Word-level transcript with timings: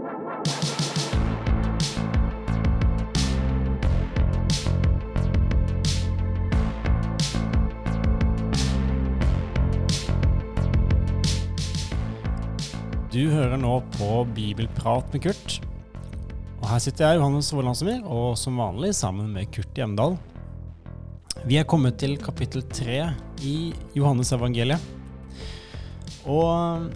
Du 0.00 0.06
hører 13.28 13.58
nå 13.60 13.74
på 13.98 14.22
Bibelprat 14.32 15.10
med 15.12 15.24
Kurt. 15.26 15.58
Og 16.62 16.64
Her 16.70 16.80
sitter 16.80 17.10
jeg, 17.10 17.18
Johannes 17.18 17.50
Vårlandsmyr, 17.52 18.00
og 18.08 18.38
som 18.40 18.56
vanlig 18.56 18.94
sammen 18.96 19.28
med 19.34 19.50
Kurt 19.52 19.76
Hjemdal. 19.76 20.16
Vi 21.44 21.60
er 21.60 21.68
kommet 21.68 22.00
til 22.00 22.16
kapittel 22.16 22.64
tre 22.72 23.10
i 23.44 23.74
Johannes 23.92 24.32
evangeliet. 24.32 24.80
Og 26.24 26.88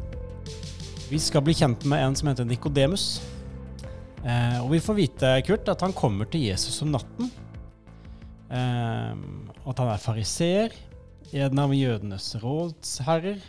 vi 1.10 1.20
skal 1.20 1.44
bli 1.44 1.54
kjent 1.54 1.84
med 1.90 2.04
en 2.04 2.16
som 2.16 2.30
heter 2.30 2.48
Nikodemus. 2.48 3.22
Eh, 4.24 4.58
og 4.62 4.70
vi 4.72 4.80
får 4.82 4.98
vite, 4.98 5.32
Kurt, 5.46 5.68
at 5.68 5.84
han 5.84 5.92
kommer 5.96 6.28
til 6.30 6.46
Jesus 6.48 6.80
om 6.82 6.94
natten. 6.94 7.32
Eh, 8.48 9.12
at 9.64 9.82
han 9.82 9.90
er 9.92 10.00
fariseer, 10.00 10.76
en 11.34 11.58
av 11.58 11.72
jødenes 11.74 12.34
rådsherrer 12.42 13.42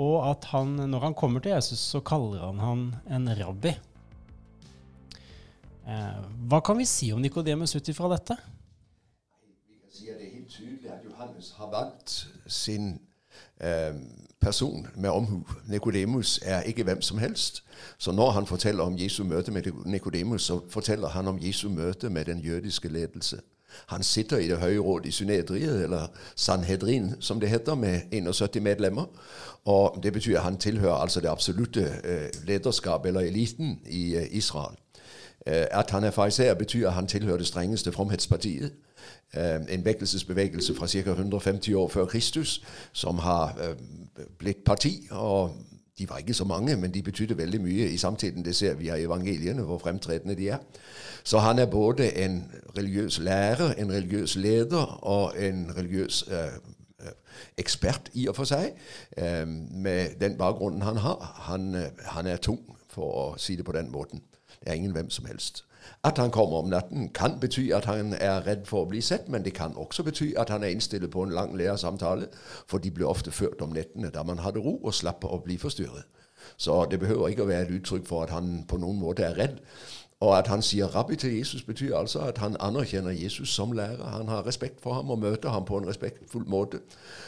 og 0.00 0.24
at 0.24 0.46
han, 0.52 0.76
når 0.88 1.08
han 1.08 1.14
kommer 1.14 1.42
til 1.42 1.52
Jesus, 1.52 1.78
så 1.78 2.00
kaller 2.00 2.46
han 2.46 2.60
han 2.62 2.84
en 3.12 3.28
rabbi. 3.36 3.74
Eh, 5.82 6.20
hva 6.48 6.60
kan 6.64 6.78
vi 6.78 6.86
si 6.88 7.10
om 7.12 7.20
Nikodemus 7.20 7.76
ut 7.76 7.88
ifra 7.92 8.08
dette? 8.14 8.36
Vi 9.68 9.76
kan 9.76 9.92
si 9.92 10.08
at 10.08 10.18
Det 10.18 10.26
er 10.28 10.34
helt 10.38 10.50
tydelig 10.50 10.92
at 10.94 11.04
Johannes 11.04 11.52
har 11.58 11.70
valgt 11.70 12.28
sin 12.46 12.94
eh, 12.94 13.11
person 14.40 14.86
med 14.96 15.10
omhu. 15.10 15.42
Nikodemus 15.68 16.40
er 16.42 16.62
ikke 16.62 16.84
hvem 16.84 17.02
som 17.02 17.18
helst. 17.18 17.64
Så 17.98 18.12
når 18.12 18.30
han 18.30 18.46
forteller 18.46 18.82
om 18.82 18.98
Jesu 18.98 19.24
møte 19.24 19.50
med 19.50 19.62
Nikodemus, 19.84 20.42
så 20.42 20.60
forteller 20.70 21.08
han 21.08 21.28
om 21.28 21.38
Jesu 21.42 21.68
møte 21.68 22.10
med 22.10 22.24
den 22.24 22.38
jødiske 22.38 22.88
ledelse. 22.88 23.40
Han 23.86 24.02
sitter 24.02 24.36
i 24.36 24.48
det 24.48 24.58
høye 24.58 24.78
råd 24.78 25.06
i 25.06 25.10
Synedriet, 25.10 25.82
eller 25.82 26.06
Sanhedrin 26.36 27.14
som 27.20 27.40
det 27.40 27.48
heter, 27.48 27.74
med 27.74 28.00
71 28.12 28.62
medlemmer. 28.62 29.04
Og 29.64 29.98
Det 30.02 30.12
betyr 30.12 30.36
at 30.36 30.44
han 30.44 30.56
tilhører 30.56 30.94
altså 30.94 31.20
det 31.20 31.28
absolutte 31.28 31.94
eh, 32.04 32.46
lederskap, 32.46 33.06
eller 33.06 33.20
eliten, 33.20 33.80
i 33.86 34.16
eh, 34.16 34.26
Israel. 34.30 34.76
At 35.46 35.90
han 35.90 36.04
er 36.04 36.10
fariseer, 36.10 36.54
betyr 36.54 36.88
at 36.88 36.94
han 36.94 37.06
tilhører 37.06 37.36
det 37.36 37.46
strengeste 37.46 37.92
fromhetspartiet. 37.92 38.72
En 39.32 39.84
vekkelsesbevegelse 39.84 40.74
fra 40.76 40.86
ca. 40.86 41.10
150 41.10 41.74
år 41.74 41.88
før 41.88 42.04
Kristus, 42.04 42.62
som 42.92 43.18
har 43.18 43.56
blitt 44.38 44.64
parti. 44.64 45.08
og 45.10 45.54
de 45.98 46.08
var 46.08 46.18
ikke 46.18 46.34
så 46.34 46.44
mange, 46.44 46.76
men 46.76 46.94
de 46.94 47.02
betydde 47.02 47.36
veldig 47.38 47.60
mye 47.60 47.90
i 47.90 47.96
samtiden. 47.96 48.44
Det 48.44 48.56
ser 48.56 48.74
vi 48.74 48.88
av 48.88 49.00
evangeliene, 49.00 49.62
hvor 49.62 49.78
fremtredende 49.78 50.34
de 50.34 50.48
er. 50.48 50.58
Så 51.24 51.38
han 51.38 51.58
er 51.58 51.66
både 51.66 52.24
en 52.24 52.52
religiøs 52.78 53.18
lærer, 53.18 53.74
en 53.78 53.92
religiøs 53.92 54.36
leder 54.36 54.98
og 55.02 55.34
en 55.38 55.70
religiøs 55.76 56.24
eh, 56.28 57.08
ekspert 57.58 58.10
i 58.14 58.28
og 58.28 58.36
for 58.36 58.44
seg, 58.44 58.72
eh, 59.16 59.48
med 59.48 60.08
den 60.20 60.38
bakgrunnen 60.38 60.82
han 60.82 60.96
har. 60.96 61.42
Han, 61.48 61.74
eh, 61.74 61.90
han, 62.04 62.26
er 62.26 62.36
tung, 62.36 62.60
for 62.88 63.12
å 63.12 63.26
si 63.38 63.56
det 63.56 63.64
på 63.64 63.72
den 63.72 63.92
måten. 63.92 64.22
Det 64.60 64.68
er 64.68 64.80
ingen 64.80 64.92
hvem 64.92 65.10
som 65.10 65.26
helst. 65.26 65.64
At 66.04 66.18
han 66.18 66.30
kommer 66.30 66.56
om 66.56 66.68
natten, 66.68 67.08
kan 67.14 67.40
bety 67.40 67.70
at 67.74 67.84
han 67.84 68.14
er 68.14 68.46
redd 68.46 68.66
for 68.66 68.82
å 68.82 68.88
bli 68.90 69.00
sett, 69.00 69.28
men 69.28 69.44
det 69.44 69.54
kan 69.54 69.76
også 69.76 70.02
bety 70.02 70.32
at 70.38 70.50
han 70.50 70.62
er 70.62 70.74
innstilt 70.74 71.10
på 71.10 71.22
en 71.22 71.34
lang 71.34 71.56
lærersamtale, 71.58 72.26
for 72.66 72.78
de 72.78 72.90
ble 72.90 73.06
ofte 73.06 73.30
ført 73.30 73.62
om 73.62 73.74
nettene 73.74 74.10
da 74.10 74.22
man 74.22 74.42
hadde 74.42 74.60
ro 74.60 74.78
og 74.82 74.94
slapp 74.94 75.24
å 75.24 75.40
bli 75.44 75.58
forstyrret. 75.58 76.06
Så 76.56 76.84
det 76.90 77.00
behøver 77.00 77.28
ikke 77.28 77.42
å 77.42 77.50
være 77.50 77.68
et 77.68 77.76
uttrykk 77.78 78.06
for 78.06 78.26
at 78.26 78.30
han 78.34 78.64
på 78.68 78.76
noen 78.82 78.98
måte 78.98 79.22
er 79.22 79.38
redd. 79.38 79.60
Og 80.22 80.38
at 80.38 80.46
han 80.46 80.62
sier 80.62 80.86
rabbi 80.86 81.16
til 81.16 81.36
Jesus, 81.38 81.62
betyr 81.62 81.96
altså 81.96 82.18
at 82.18 82.38
han 82.38 82.56
anerkjenner 82.60 83.10
Jesus 83.10 83.48
som 83.48 83.72
lærer. 83.72 84.06
Han 84.06 84.28
har 84.28 84.46
respekt 84.46 84.80
for 84.80 84.94
ham 84.94 85.10
og 85.10 85.18
møter 85.18 85.50
ham 85.50 85.64
på 85.64 85.78
en 85.78 85.88
respektfull 85.88 86.44
måte. 86.46 86.78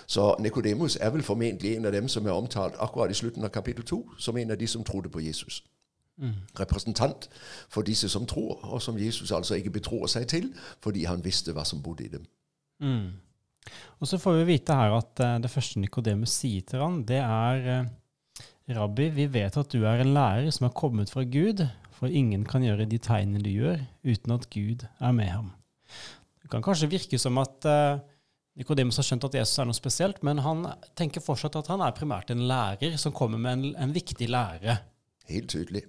Så 0.07 0.35
Nikodemus 0.39 0.97
er 1.01 1.11
vel 1.11 1.23
formentlig 1.23 1.77
en 1.77 1.85
av 1.85 1.93
dem 1.93 2.09
som 2.09 2.27
er 2.27 2.31
omtalt 2.31 2.75
akkurat 2.79 3.11
i 3.11 3.15
slutten 3.15 3.45
av 3.45 3.51
kapittel 3.51 3.85
to, 3.85 4.05
som 4.19 4.37
en 4.37 4.51
av 4.51 4.57
de 4.57 4.67
som 4.67 4.85
trodde 4.85 5.09
på 5.09 5.21
Jesus. 5.21 5.65
Mm. 6.21 6.45
Representant 6.61 7.27
for 7.69 7.83
disse 7.87 8.09
som 8.13 8.27
tror, 8.31 8.61
og 8.63 8.83
som 8.83 8.99
Jesus 8.99 9.33
altså 9.35 9.59
ikke 9.59 9.75
betror 9.81 10.07
seg 10.11 10.29
til, 10.31 10.53
fordi 10.85 11.07
han 11.11 11.25
visste 11.25 11.55
hva 11.55 11.65
som 11.67 11.83
bodde 11.83 12.07
i 12.07 12.13
dem. 12.13 12.27
Mm. 12.83 13.09
Og 13.99 14.09
så 14.09 14.21
får 14.21 14.39
vi 14.39 14.49
vite 14.53 14.77
her 14.77 14.95
at 14.95 15.23
uh, 15.25 15.37
det 15.43 15.51
første 15.51 15.81
Nikodemus 15.83 16.35
sier 16.37 16.63
til 16.69 16.83
ham, 16.85 17.01
det 17.09 17.19
er 17.23 17.67
uh, 17.83 18.45
Rabbi, 18.77 19.11
vi 19.17 19.27
vet 19.33 19.59
at 19.59 19.73
du 19.73 19.83
er 19.83 20.05
en 20.05 20.15
lærer 20.15 20.51
som 20.55 20.69
er 20.69 20.77
kommet 20.77 21.11
fra 21.11 21.25
Gud, 21.27 21.65
for 21.95 22.11
ingen 22.11 22.45
kan 22.47 22.65
gjøre 22.65 22.87
de 22.91 22.99
tegnene 23.03 23.43
du 23.43 23.51
gjør, 23.51 23.83
uten 24.05 24.35
at 24.37 24.49
Gud 24.53 24.87
er 24.87 25.13
med 25.17 25.31
ham. 25.33 25.53
Det 26.43 26.51
kan 26.53 26.63
kanskje 26.63 26.91
virke 26.93 27.19
som 27.19 27.41
at 27.43 27.67
uh, 27.67 27.99
Nikodemus 28.55 29.01
har 29.01 29.07
skjønt 29.09 29.27
at 29.27 29.41
Jesus 29.41 29.59
er 29.59 29.67
noe 29.67 29.77
spesielt, 29.77 30.23
men 30.23 30.39
han 30.45 30.67
tenker 30.95 31.25
fortsatt 31.25 31.57
at 31.59 31.71
han 31.73 31.83
er 31.83 31.97
primært 31.97 32.31
en 32.31 32.45
lærer 32.47 32.99
som 33.01 33.15
kommer 33.17 33.41
med 33.41 33.57
en, 33.57 33.71
en 33.83 33.95
viktig 33.95 34.29
lære. 34.31 34.79
Helt 35.29 35.49
tydelig. 35.49 35.83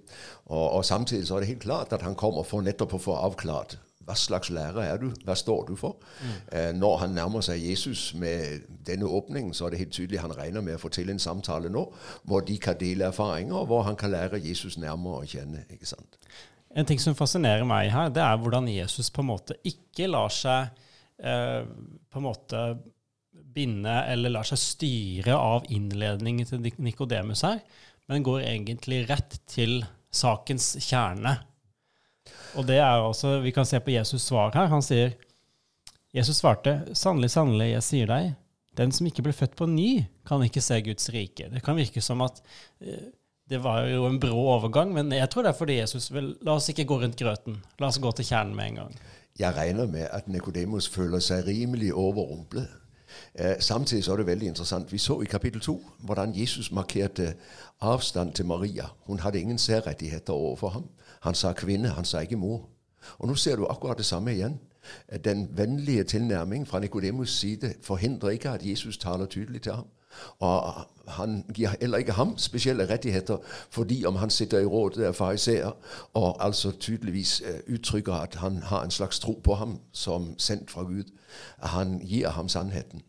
Og, 0.46 0.70
og, 0.70 0.84
samtidig 0.84 1.26
så 1.28 1.36
er 1.36 1.44
det 1.44 1.48
helt 1.48 1.62
klart 1.62 1.92
at 1.92 2.02
han 2.02 2.14
kommer 2.16 2.46
for 2.46 2.64
nettopp 2.64 2.96
å 2.96 3.02
få 3.08 3.18
avklart 3.20 3.76
hva 4.06 4.14
slags 4.14 4.52
lærer 4.54 4.84
er 4.84 5.00
du, 5.02 5.08
hva 5.26 5.34
står 5.34 5.64
du 5.66 5.72
for? 5.78 5.96
Mm. 6.22 6.34
Eh, 6.54 6.68
når 6.78 6.98
han 7.02 7.16
nærmer 7.16 7.42
seg 7.42 7.58
Jesus 7.58 8.12
med 8.14 8.62
denne 8.86 9.08
åpningen, 9.10 9.50
så 9.54 9.66
er 9.66 9.74
det 9.74 9.80
helt 9.80 9.96
tydelig 9.96 10.22
han 10.22 10.34
regner 10.36 10.62
med 10.62 10.78
å 10.78 10.82
få 10.82 10.92
til 10.94 11.10
en 11.10 11.18
samtale 11.18 11.72
nå 11.74 11.82
hvor 12.22 12.44
de 12.46 12.54
kan 12.62 12.78
dele 12.78 13.08
erfaringer, 13.10 13.56
og 13.58 13.66
hvor 13.72 13.82
han 13.88 13.98
kan 13.98 14.14
lære 14.14 14.38
Jesus 14.44 14.78
nærmere 14.78 15.24
å 15.24 15.26
kjenne. 15.26 15.64
ikke 15.74 15.90
sant? 15.90 16.20
En 16.70 16.86
ting 16.86 17.02
som 17.02 17.16
fascinerer 17.18 17.66
meg 17.66 17.90
her, 17.90 18.12
det 18.14 18.22
er 18.22 18.38
hvordan 18.38 18.70
Jesus 18.70 19.10
på 19.10 19.24
en 19.24 19.32
måte 19.32 19.58
ikke 19.66 20.06
lar 20.12 20.30
seg 20.30 20.70
eh, 21.18 21.66
på 21.66 22.22
en 22.22 22.28
måte 22.28 22.62
binde 23.56 23.96
eller 24.12 24.36
lar 24.36 24.46
seg 24.46 24.60
styre 24.60 25.34
av 25.34 25.66
innledningen 25.72 26.46
til 26.46 26.62
Nikodemus 26.84 27.42
her 27.46 27.58
men 28.08 28.24
går 28.26 28.46
egentlig 28.46 29.04
rett 29.10 29.38
til 29.50 29.80
sakens 30.14 30.74
kjerne. 30.80 31.36
Og 32.56 32.66
det 32.66 32.78
er 32.80 33.02
også, 33.02 33.40
Vi 33.42 33.52
kan 33.52 33.66
se 33.66 33.80
på 33.80 33.92
Jesus' 33.92 34.24
svar 34.26 34.54
her. 34.54 34.66
Han 34.72 34.82
sier 34.82 35.14
Jesus 36.14 36.38
svarte, 36.40 36.80
'Sannelig, 36.94 37.30
sannelig, 37.30 37.72
jeg 37.74 37.82
sier 37.82 38.06
deg, 38.06 38.34
den 38.76 38.92
som 38.92 39.06
ikke 39.06 39.22
ble 39.26 39.32
født 39.36 39.56
på 39.56 39.66
ny, 39.68 40.06
kan 40.26 40.40
ikke 40.42 40.62
se 40.64 40.80
Guds 40.80 41.10
rike.' 41.12 41.50
Det 41.52 41.62
kan 41.62 41.76
virke 41.76 42.00
som 42.00 42.22
at 42.24 42.40
eh, 42.80 43.12
det 43.48 43.60
var 43.62 43.84
jo 43.86 44.06
en 44.06 44.18
brå 44.20 44.38
overgang, 44.56 44.94
men 44.94 45.12
jeg 45.12 45.28
tror 45.30 45.42
det 45.42 45.52
er 45.52 45.58
fordi 45.58 45.76
Jesus 45.78 46.08
vil 46.12 46.34
La 46.42 46.56
oss 46.56 46.68
ikke 46.68 46.86
gå 46.88 46.98
rundt 47.02 47.18
grøten. 47.18 47.60
La 47.78 47.86
oss 47.86 48.00
gå 48.02 48.10
til 48.16 48.24
kjernen 48.24 48.56
med 48.56 48.70
en 48.70 48.80
gang. 48.80 48.96
Jeg 49.38 49.54
regner 49.54 49.86
med 49.86 50.08
at 50.10 50.26
Nikodemus 50.28 50.88
føler 50.88 51.20
seg 51.20 51.46
rimelig 51.46 51.92
overrumplet 51.94 52.68
samtidig 53.60 54.04
så 54.04 54.12
er 54.12 54.16
det 54.16 54.26
veldig 54.26 54.48
interessant. 54.48 54.92
Vi 54.92 54.98
så 54.98 55.20
i 55.20 55.24
kapittel 55.24 55.60
2 55.60 55.84
hvordan 55.98 56.32
Jesus 56.34 56.72
markerte 56.72 57.34
avstand 57.80 58.32
til 58.32 58.46
Maria. 58.46 58.84
Hun 59.00 59.18
hadde 59.18 59.40
ingen 59.40 59.58
særrettigheter 59.58 60.32
overfor 60.32 60.68
ham. 60.68 60.84
Han 61.20 61.34
sa 61.34 61.52
kvinne, 61.52 61.88
han 61.88 62.04
sa 62.04 62.18
ikke 62.18 62.36
mor. 62.36 62.68
Og 63.18 63.28
nå 63.28 63.34
ser 63.34 63.56
du 63.56 63.66
akkurat 63.70 63.98
det 63.98 64.06
samme 64.06 64.32
igjen. 64.32 64.60
Eh, 65.08 65.18
den 65.18 65.48
vennlige 65.50 66.04
tilnærming 66.04 66.68
fra 66.68 66.80
Nikodemus' 66.80 67.24
side 67.26 67.74
forhindrer 67.82 68.30
ikke 68.30 68.50
at 68.50 68.66
Jesus 68.66 68.98
taler 68.98 69.26
tydelig 69.26 69.62
til 69.62 69.72
ham. 69.72 69.86
Og 70.38 70.74
han 71.08 71.44
gir 71.54 71.68
heller 71.80 71.98
ikke 71.98 72.12
ham 72.12 72.38
spesielle 72.38 72.88
rettigheter, 72.88 73.36
fordi 73.70 74.04
om 74.04 74.16
han 74.16 74.30
sitter 74.30 74.58
i 74.58 74.64
rådet 74.64 75.04
av 75.04 75.12
fariseer 75.12 75.70
og 76.14 76.44
altså 76.44 76.70
tydeligvis 76.70 77.42
uh, 77.46 77.74
uttrykker 77.74 78.14
at 78.14 78.34
han 78.34 78.62
har 78.62 78.84
en 78.84 78.90
slags 78.90 79.18
tro 79.18 79.40
på 79.44 79.54
ham 79.54 79.78
som 79.92 80.34
sendt 80.38 80.70
fra 80.70 80.82
Gud. 80.82 81.04
Han 81.62 82.00
gir 82.04 82.28
ham 82.28 82.48
sannheten. 82.48 83.02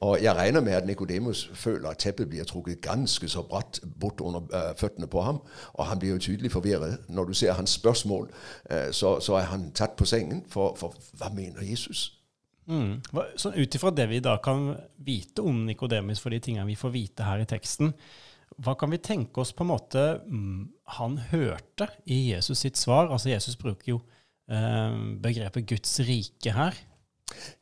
Og 0.00 0.22
jeg 0.22 0.34
regner 0.34 0.60
med 0.60 0.72
at 0.72 0.86
Nikodemus 0.86 1.50
føler 1.54 1.88
at 1.88 1.98
teppet 1.98 2.28
blir 2.28 2.44
trukket 2.44 2.80
ganske 2.80 3.28
så 3.28 3.42
bratt 3.42 3.80
bort 4.00 4.20
under 4.20 4.40
uh, 4.40 4.76
føttene 4.76 5.06
på 5.06 5.20
ham. 5.20 5.38
Og 5.72 5.86
han 5.86 5.98
blir 5.98 6.10
jo 6.10 6.18
tydelig 6.18 6.52
forvirret. 6.52 6.98
Når 7.08 7.24
du 7.24 7.34
ser 7.34 7.52
hans 7.52 7.70
spørsmål, 7.70 8.30
uh, 8.70 8.92
så, 8.92 9.20
så, 9.20 9.34
er 9.34 9.40
han 9.40 9.70
tatt 9.70 9.96
på 9.96 10.04
sengen. 10.04 10.44
For, 10.48 10.74
for 10.76 10.94
hva 11.18 11.28
mener 11.34 11.62
Jesus? 11.62 12.23
Mm. 12.70 13.00
Ut 13.54 13.74
ifra 13.76 13.90
det 13.92 14.06
vi 14.08 14.20
da 14.24 14.36
kan 14.42 14.70
vite 15.04 15.42
om 15.44 15.64
Nikodemus, 15.66 16.22
for 16.22 16.32
de 16.32 16.40
tingene 16.40 16.66
vi 16.68 16.78
får 16.78 16.94
vite 16.94 17.26
her 17.26 17.42
i 17.42 17.48
teksten, 17.48 17.92
hva 18.62 18.76
kan 18.78 18.92
vi 18.92 19.02
tenke 19.02 19.42
oss 19.42 19.52
på 19.52 19.64
en 19.64 19.72
måte 19.72 20.02
mm, 20.22 20.58
han 20.98 21.16
hørte 21.32 21.88
i 22.06 22.30
Jesus 22.30 22.62
sitt 22.62 22.78
svar? 22.78 23.10
Altså 23.10 23.32
Jesus 23.32 23.56
bruker 23.58 23.96
jo 23.96 24.00
eh, 24.46 24.94
begrepet 25.22 25.66
Guds 25.66 25.98
rike 26.06 26.54
her. 26.54 26.76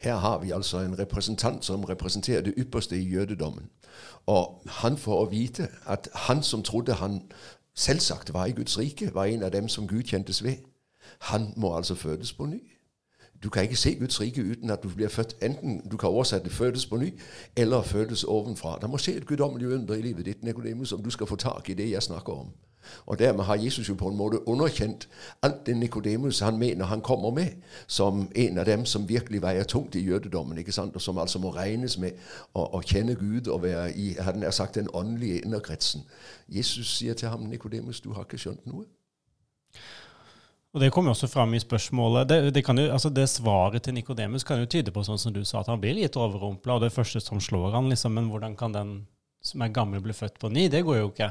Her 0.02 0.18
har 0.20 0.38
vi 0.42 0.52
altså 0.52 0.82
en 0.82 0.98
representant 0.98 1.64
som 1.64 1.84
representerer 1.84 2.44
det 2.44 2.54
ypperste 2.58 2.98
i 2.98 3.08
jødedommen. 3.08 3.70
Og 4.26 4.62
han 4.82 4.96
får 5.00 5.22
å 5.22 5.30
vite 5.30 5.68
at 5.88 6.08
han 6.28 6.42
som 6.42 6.62
trodde 6.62 6.98
han 7.00 7.22
selvsagt 7.74 8.32
var 8.34 8.46
i 8.46 8.56
Guds 8.56 8.78
rike, 8.78 9.14
var 9.14 9.30
en 9.32 9.42
av 9.42 9.52
dem 9.52 9.68
som 9.68 9.88
Gud 9.88 10.02
kjentes 10.02 10.42
ved. 10.44 10.60
Han 11.32 11.52
må 11.56 11.76
altså 11.76 11.94
fødes 11.94 12.32
på 12.32 12.46
ny. 12.46 12.60
Du 13.42 13.48
kan 13.48 13.62
ikke 13.62 13.76
se 13.76 13.94
Guds 13.94 14.20
uten 14.20 14.70
at 14.70 14.82
du 14.82 14.88
blir 14.88 15.08
født. 15.08 15.36
Enten 15.42 15.88
du 15.90 15.96
kan 15.96 16.08
oversette 16.08 16.50
'fødes 16.50 16.86
på 16.86 16.96
ny' 16.96 17.18
eller 17.56 17.82
'fødes 17.82 18.24
ovenfra'. 18.24 18.80
Det 18.80 18.90
må 18.90 18.98
skje 18.98 19.16
et 19.16 19.26
guddommelig 19.26 19.68
under 19.68 19.94
i 19.94 20.02
livet 20.02 20.26
ditt, 20.26 20.44
Nicodemus, 20.44 20.92
om 20.92 21.02
du 21.02 21.10
skal 21.10 21.26
få 21.26 21.36
tak 21.36 21.70
i 21.70 21.74
det 21.74 21.90
jeg 21.90 22.02
snakker 22.02 22.32
om. 22.32 22.46
Og 23.06 23.18
dermed 23.18 23.44
har 23.44 23.54
Jesus 23.54 23.88
jo 23.88 23.94
på 23.94 24.08
en 24.08 24.16
måte 24.16 24.48
underkjent 24.48 25.08
alt 25.42 25.66
det 25.66 25.76
Nikodemus 25.76 26.40
han 26.40 26.58
mener 26.58 26.84
han 26.84 27.00
kommer 27.00 27.30
med, 27.30 27.46
som 27.86 28.32
en 28.34 28.58
av 28.58 28.66
dem 28.66 28.84
som 28.84 29.08
virkelig 29.08 29.42
veier 29.42 29.64
tungt 29.64 29.94
i 29.94 30.00
jødedommen, 30.00 30.58
ikke 30.58 30.72
sant? 30.72 30.94
og 30.94 31.02
som 31.02 31.18
altså 31.18 31.38
må 31.38 31.50
regnes 31.50 31.98
med 31.98 32.10
å, 32.54 32.66
å 32.78 32.80
kjenne 32.80 33.14
Gud 33.14 33.48
og 33.48 33.62
være 33.62 33.92
i 33.96 34.16
hadde 34.18 34.40
nær 34.40 34.50
sagt, 34.50 34.74
den 34.74 34.88
åndelige 34.94 35.44
innerkretsen. 35.44 36.02
Jesus 36.48 36.96
sier 36.96 37.14
til 37.14 37.28
ham, 37.28 37.40
Nikodemus, 37.40 38.00
du 38.00 38.12
har 38.12 38.22
ikke 38.22 38.38
skjønt 38.38 38.66
noe. 38.66 38.84
Og 40.72 40.80
Det 40.80 40.92
kommer 40.92 41.10
også 41.12 41.28
fram 41.28 41.54
i 41.54 41.60
spørsmålet. 41.60 42.28
Det, 42.28 42.54
det, 42.54 42.64
jo, 42.68 42.92
altså 42.92 43.08
det 43.08 43.28
svaret 43.28 43.82
til 43.82 43.94
Nikodemus 43.94 44.44
kan 44.44 44.58
jo 44.58 44.66
tyde 44.66 44.90
på 44.90 45.02
sånn 45.04 45.20
som 45.20 45.32
du 45.32 45.44
sa, 45.44 45.60
at 45.60 45.68
han 45.68 45.80
blir 45.80 45.98
litt 45.98 46.16
overrumpla. 46.16 46.78
Og 46.78 46.86
det 46.86 46.94
første 46.94 47.20
som 47.20 47.40
slår 47.40 47.74
han, 47.76 47.90
liksom, 47.92 48.14
men 48.16 48.30
hvordan 48.32 48.56
kan 48.56 48.72
den 48.72 48.94
som 49.44 49.60
er 49.60 49.74
gammel, 49.74 50.00
bli 50.00 50.16
født 50.16 50.38
på 50.40 50.48
ny? 50.48 50.70
Det 50.72 50.80
går 50.86 51.02
jo 51.02 51.10
ikke. 51.10 51.28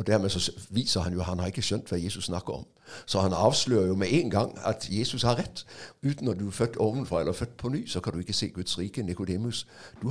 Og 0.00 0.06
dermed 0.06 0.32
så 0.32 0.40
viser 0.70 1.04
han 1.04 1.12
jo 1.12 1.22
han 1.22 1.38
har 1.38 1.52
ikke 1.52 1.62
skjønt 1.62 1.90
hva 1.92 1.98
Jesus 2.00 2.26
snakker 2.26 2.62
om. 2.62 2.66
Så 3.06 3.20
han 3.20 3.36
avslører 3.36 3.90
jo 3.92 3.96
med 4.00 4.10
en 4.16 4.30
gang 4.32 4.54
at 4.66 4.88
Jesus 4.90 5.22
har 5.22 5.36
rett. 5.38 5.66
Uten 6.02 6.32
at 6.32 6.40
du 6.40 6.46
er 6.48 6.56
født 6.56 6.80
ovenfra 6.80 7.20
eller 7.20 7.36
født 7.36 7.56
på 7.60 7.68
ny, 7.68 7.84
så 7.86 8.00
kan 8.00 8.16
du 8.16 8.24
ikke 8.24 8.34
se 8.34 8.48
Guds 8.48 8.78
rike. 8.78 9.02
Nikodemus, 9.02 9.66
du, 10.02 10.10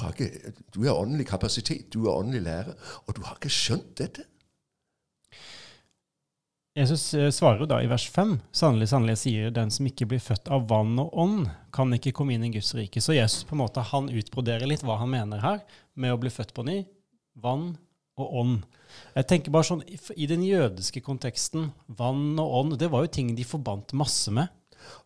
du 0.76 0.84
har 0.86 0.94
åndelig 0.94 1.28
kapasitet, 1.28 1.94
du 1.94 2.06
er 2.06 2.16
åndelig 2.16 2.42
lærer, 2.42 2.74
og 3.08 3.16
du 3.18 3.22
har 3.26 3.36
ikke 3.36 3.52
skjønt 3.52 3.98
dette. 3.98 4.30
Jesus 6.80 7.14
eh, 7.14 7.30
svarer 7.30 7.60
jo 7.60 7.68
da 7.68 7.82
i 7.84 7.90
vers 7.92 8.06
5. 8.10 8.38
Sannelig, 8.56 8.88
sannelig 8.94 9.18
sier 9.20 9.52
den 9.52 9.72
som 9.74 9.88
ikke 9.90 10.08
blir 10.08 10.22
født 10.24 10.48
av 10.48 10.64
vann 10.70 10.94
og 11.02 11.12
ånd, 11.12 11.50
kan 11.76 11.92
ikke 11.96 12.14
komme 12.16 12.38
inn 12.38 12.46
i 12.48 12.54
Guds 12.54 12.72
rike. 12.78 13.04
Så 13.04 13.18
Jesus 13.18 13.44
på 13.44 13.58
en 13.58 13.64
måte, 13.66 13.84
han 13.84 14.08
utbroderer 14.08 14.70
litt 14.70 14.86
hva 14.88 14.96
han 15.02 15.12
mener 15.12 15.44
her 15.44 15.60
med 16.00 16.16
å 16.16 16.20
bli 16.22 16.32
født 16.32 16.54
på 16.56 16.64
ny. 16.70 16.78
Vann 17.44 17.74
og 18.20 18.38
ånd. 18.42 18.62
Jeg 19.18 19.28
tenker 19.28 19.54
bare 19.54 19.68
sånn, 19.68 19.84
I 20.16 20.28
den 20.32 20.46
jødiske 20.48 21.04
konteksten, 21.04 21.70
vann 22.00 22.40
og 22.40 22.56
ånd, 22.62 22.78
det 22.80 22.90
var 22.92 23.04
jo 23.04 23.12
ting 23.20 23.36
de 23.36 23.48
forbandt 23.48 23.92
masse 23.98 24.32
med. 24.32 24.48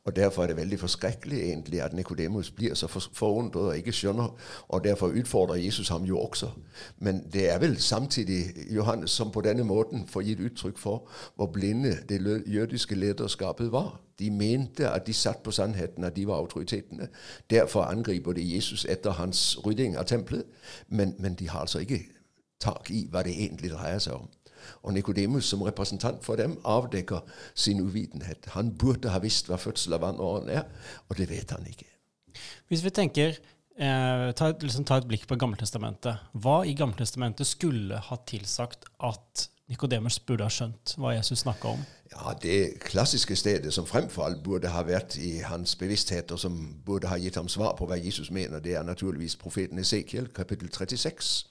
Og 0.03 0.15
Derfor 0.15 0.43
er 0.43 0.47
det 0.47 0.57
veldig 0.57 0.79
forskrekkelig 0.79 1.39
egentlig 1.41 1.81
at 1.81 1.93
Nikodemus 1.93 2.51
blir 2.51 2.73
så 2.73 2.87
forundret 2.87 3.63
og 3.63 3.77
ikke 3.77 3.91
skjønner. 3.91 4.35
Og 4.67 4.83
derfor 4.83 5.07
utfordrer 5.07 5.55
Jesus 5.55 5.89
ham 5.89 6.03
jo 6.03 6.19
også. 6.19 6.49
Men 6.97 7.23
det 7.33 7.49
er 7.49 7.59
vel 7.59 7.77
samtidig 7.81 8.43
Johannes 8.75 9.11
som 9.11 9.31
på 9.31 9.41
denne 9.41 9.63
måten 9.63 10.07
får 10.07 10.21
gitt 10.21 10.39
uttrykk 10.39 10.77
for 10.77 11.07
hvor 11.35 11.45
blinde 11.45 11.97
det 12.09 12.43
jødiske 12.47 12.95
lederskapet 12.95 13.71
var. 13.71 14.01
De 14.19 14.31
mente 14.31 14.89
at 14.89 15.07
de 15.07 15.13
satt 15.13 15.43
på 15.43 15.51
sannheten, 15.51 16.03
at 16.03 16.15
de 16.15 16.27
var 16.27 16.35
autoritetene. 16.35 17.07
Derfor 17.49 17.81
angriper 17.81 18.33
de 18.33 18.55
Jesus 18.55 18.85
etter 18.85 19.11
hans 19.11 19.65
rydding 19.65 19.97
av 19.97 20.05
tempelet. 20.05 20.43
Men, 20.87 21.15
men 21.19 21.33
de 21.33 21.49
har 21.49 21.59
altså 21.59 21.79
ikke 21.79 22.05
tak 22.59 22.91
i 22.91 23.07
hva 23.11 23.23
det 23.23 23.33
egentlig 23.33 23.71
dreier 23.71 23.99
seg 23.99 24.13
om. 24.13 24.29
Og 24.83 24.93
Nikodemus 24.95 25.49
som 25.49 25.63
representant 25.65 26.23
for 26.25 26.39
dem 26.39 26.57
avdekker 26.65 27.23
sin 27.55 27.81
uvitenhet. 27.83 28.51
Han 28.57 28.73
burde 28.77 29.13
ha 29.13 29.21
visst 29.23 29.49
hva 29.49 29.59
fødsel 29.61 29.97
av 29.97 30.05
vann 30.05 30.21
og 30.21 30.41
ånd 30.41 30.53
er, 30.53 30.67
og 31.09 31.17
det 31.19 31.29
vet 31.31 31.55
han 31.55 31.65
ikke. 31.69 31.89
Hvis 32.71 32.83
vi 32.83 32.93
tenker, 32.93 33.37
eh, 33.77 34.27
ta, 34.33 34.51
liksom, 34.59 34.85
ta, 34.85 34.97
et 34.97 35.09
blikk 35.09 35.27
på 35.29 35.37
Gammeltestamentet. 35.39 36.29
Hva 36.33 36.61
i 36.65 36.75
Gammeltestamentet 36.77 37.49
skulle 37.49 37.99
ha 37.99 38.19
tilsagt 38.29 38.87
at 38.99 39.47
Nikodemus 39.73 40.19
burde 40.19 40.45
ha 40.45 40.53
skjønt 40.53 40.93
hva 41.01 41.15
Jesus 41.15 41.41
snakka 41.41 41.71
om? 41.73 41.79
Ja, 42.13 42.33
Det 42.41 42.79
klassiske 42.79 43.35
stedet 43.35 43.73
som 43.73 43.85
fremfor 43.85 44.23
alt 44.23 44.43
burde 44.43 44.69
ha 44.69 44.83
vært 44.85 45.17
i 45.17 45.39
hans 45.41 45.75
bevissthet, 45.75 46.31
og 46.31 46.39
som 46.39 46.75
burde 46.85 47.07
ha 47.09 47.17
gitt 47.17 47.35
ham 47.35 47.49
svar 47.49 47.73
på 47.75 47.87
hva 47.89 47.97
Jesus 47.97 48.29
mener, 48.31 48.59
det 48.59 48.75
er 48.75 48.83
naturligvis 48.83 49.35
profeten 49.35 49.79
Esekiel, 49.79 50.27
kapittel 50.35 50.69
36. 50.69 51.45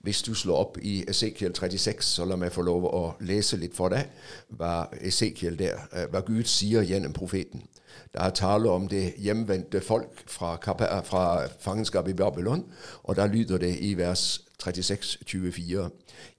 Hvis 0.00 0.22
du 0.22 0.34
slår 0.34 0.60
opp 0.60 0.78
i 0.82 1.04
Esekiel 1.08 1.54
36, 1.54 2.04
så 2.04 2.24
la 2.24 2.36
meg 2.36 2.52
få 2.54 2.62
lov 2.62 2.86
å 2.86 3.02
lese 3.20 3.58
litt 3.58 3.74
for 3.74 3.90
deg 3.90 4.06
hva 4.54 4.86
Esekiel 5.00 5.58
der, 5.58 5.88
eh, 5.92 6.06
hva 6.06 6.22
Gud 6.22 6.46
sier 6.46 6.86
gjennom 6.86 7.12
profeten. 7.12 7.66
Det 8.12 8.22
er 8.22 8.30
tale 8.30 8.70
om 8.70 8.88
det 8.88 9.14
hjemvendte 9.18 9.80
folk 9.80 10.22
fra, 10.26 10.56
fra 11.02 11.46
fangenskapet 11.60 12.10
i 12.10 12.14
Babylon, 12.14 12.64
og 13.02 13.16
da 13.16 13.26
lyder 13.26 13.58
det 13.58 13.76
i 13.80 13.94
vers 13.98 14.44
36, 14.62 15.18
24. 15.26 15.90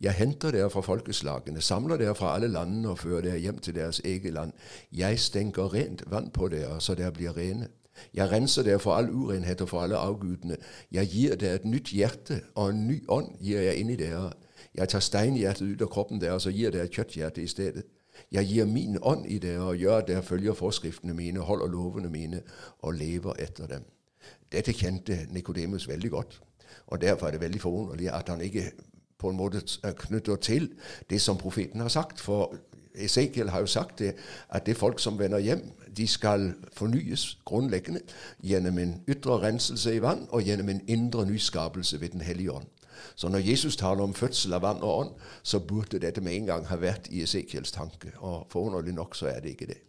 Jeg 0.02 0.14
henter 0.14 0.52
dere 0.52 0.70
fra 0.70 0.82
folkeslagene, 0.82 1.62
samler 1.62 1.98
dere 1.98 2.16
fra 2.16 2.36
alle 2.36 2.48
landene 2.48 2.90
og 2.90 3.00
fører 3.00 3.22
dere 3.22 3.38
hjem 3.38 3.58
til 3.58 3.76
deres 3.76 4.00
eget 4.06 4.34
land. 4.34 4.54
Jeg 4.92 5.20
stenker 5.20 5.74
rent 5.74 6.04
vann 6.08 6.30
på 6.30 6.48
dere, 6.48 6.82
så 6.82 6.96
dere 6.96 7.12
blir 7.12 7.38
rene. 7.38 7.68
Jeg 8.14 8.32
renser 8.32 8.64
dere 8.64 8.80
for 8.80 8.96
all 8.96 9.10
urenhet 9.10 9.62
og 9.62 9.70
for 9.70 9.82
alle 9.82 9.98
avgudene. 9.98 10.58
Jeg 10.92 11.08
gir 11.08 11.36
dere 11.36 11.56
et 11.56 11.66
nytt 11.66 11.92
hjerte, 11.92 12.42
og 12.56 12.70
en 12.70 12.88
ny 12.88 13.04
ånd 13.08 13.36
gir 13.42 13.62
jeg 13.62 13.80
inn 13.80 13.90
i 13.90 14.00
dere. 14.00 14.32
Jeg 14.76 14.90
tar 14.90 15.04
steinhjertet 15.04 15.68
ut 15.68 15.82
av 15.82 15.92
kroppen 15.92 16.22
deres 16.22 16.48
og 16.48 16.56
gir 16.56 16.72
dere 16.72 16.90
et 16.90 16.96
kjøtthjerte 16.96 17.44
i 17.44 17.48
stedet. 17.48 17.86
Jeg 18.32 18.46
gir 18.46 18.66
min 18.66 18.98
ånd 19.02 19.26
i 19.26 19.40
dere 19.40 19.62
og 19.62 19.78
gjør 19.78 20.02
det 20.08 20.24
følger 20.26 20.54
forskriftene 20.54 21.14
mine, 21.14 21.40
holder 21.40 21.68
lovene 21.68 22.10
mine 22.10 22.42
og 22.80 22.94
lever 22.94 23.34
etter 23.40 23.68
dem. 23.68 23.86
Dette 24.52 24.74
kjente 24.74 25.28
Nikodemus 25.30 25.88
veldig 25.88 26.12
godt. 26.12 26.42
Og 26.88 27.02
Derfor 27.02 27.28
er 27.28 27.32
det 27.32 27.42
veldig 27.42 27.62
forunderlig 27.62 28.12
at 28.14 28.30
han 28.30 28.42
ikke 28.42 28.72
på 29.18 29.30
en 29.30 29.38
måte 29.38 29.62
knytter 29.98 30.36
til 30.36 30.70
det 31.10 31.22
som 31.22 31.38
profeten 31.38 31.80
har 31.80 31.88
sagt. 31.88 32.22
For 32.22 32.56
Esekiel 32.96 33.50
har 33.50 33.60
jo 33.60 33.66
sagt 33.66 34.00
det, 34.00 34.16
at 34.50 34.66
det 34.66 34.78
folk 34.78 35.00
som 35.00 35.20
vender 35.20 35.40
hjem, 35.40 35.72
de 35.98 36.08
skal 36.08 36.54
fornyes 36.74 37.38
grunnleggende 37.46 38.00
gjennom 38.44 38.78
en 38.78 38.96
ytre 39.08 39.40
renselse 39.42 39.96
i 39.96 40.02
vann 40.02 40.28
og 40.30 40.44
gjennom 40.44 40.70
en 40.70 40.82
indre 40.88 41.26
nyskapelse 41.26 42.02
ved 42.02 42.10
Den 42.10 42.22
hellige 42.22 42.52
ånd. 42.52 42.68
Så 43.16 43.30
når 43.30 43.44
Jesus 43.50 43.76
taler 43.78 44.04
om 44.04 44.14
fødsel 44.14 44.54
av 44.54 44.62
vann 44.62 44.84
og 44.84 45.00
ånd, 45.00 45.10
så 45.44 45.60
burde 45.60 46.00
dette 46.00 46.22
med 46.22 46.36
en 46.36 46.46
gang 46.46 46.70
ha 46.70 46.78
vært 46.82 47.10
i 47.12 47.24
Esekiels 47.24 47.72
tanke. 47.72 48.14
Og 48.20 48.48
forunderlig 48.50 48.94
nok 48.94 49.16
så 49.16 49.28
er 49.32 49.40
det 49.40 49.56
ikke 49.56 49.72
det. 49.74 49.82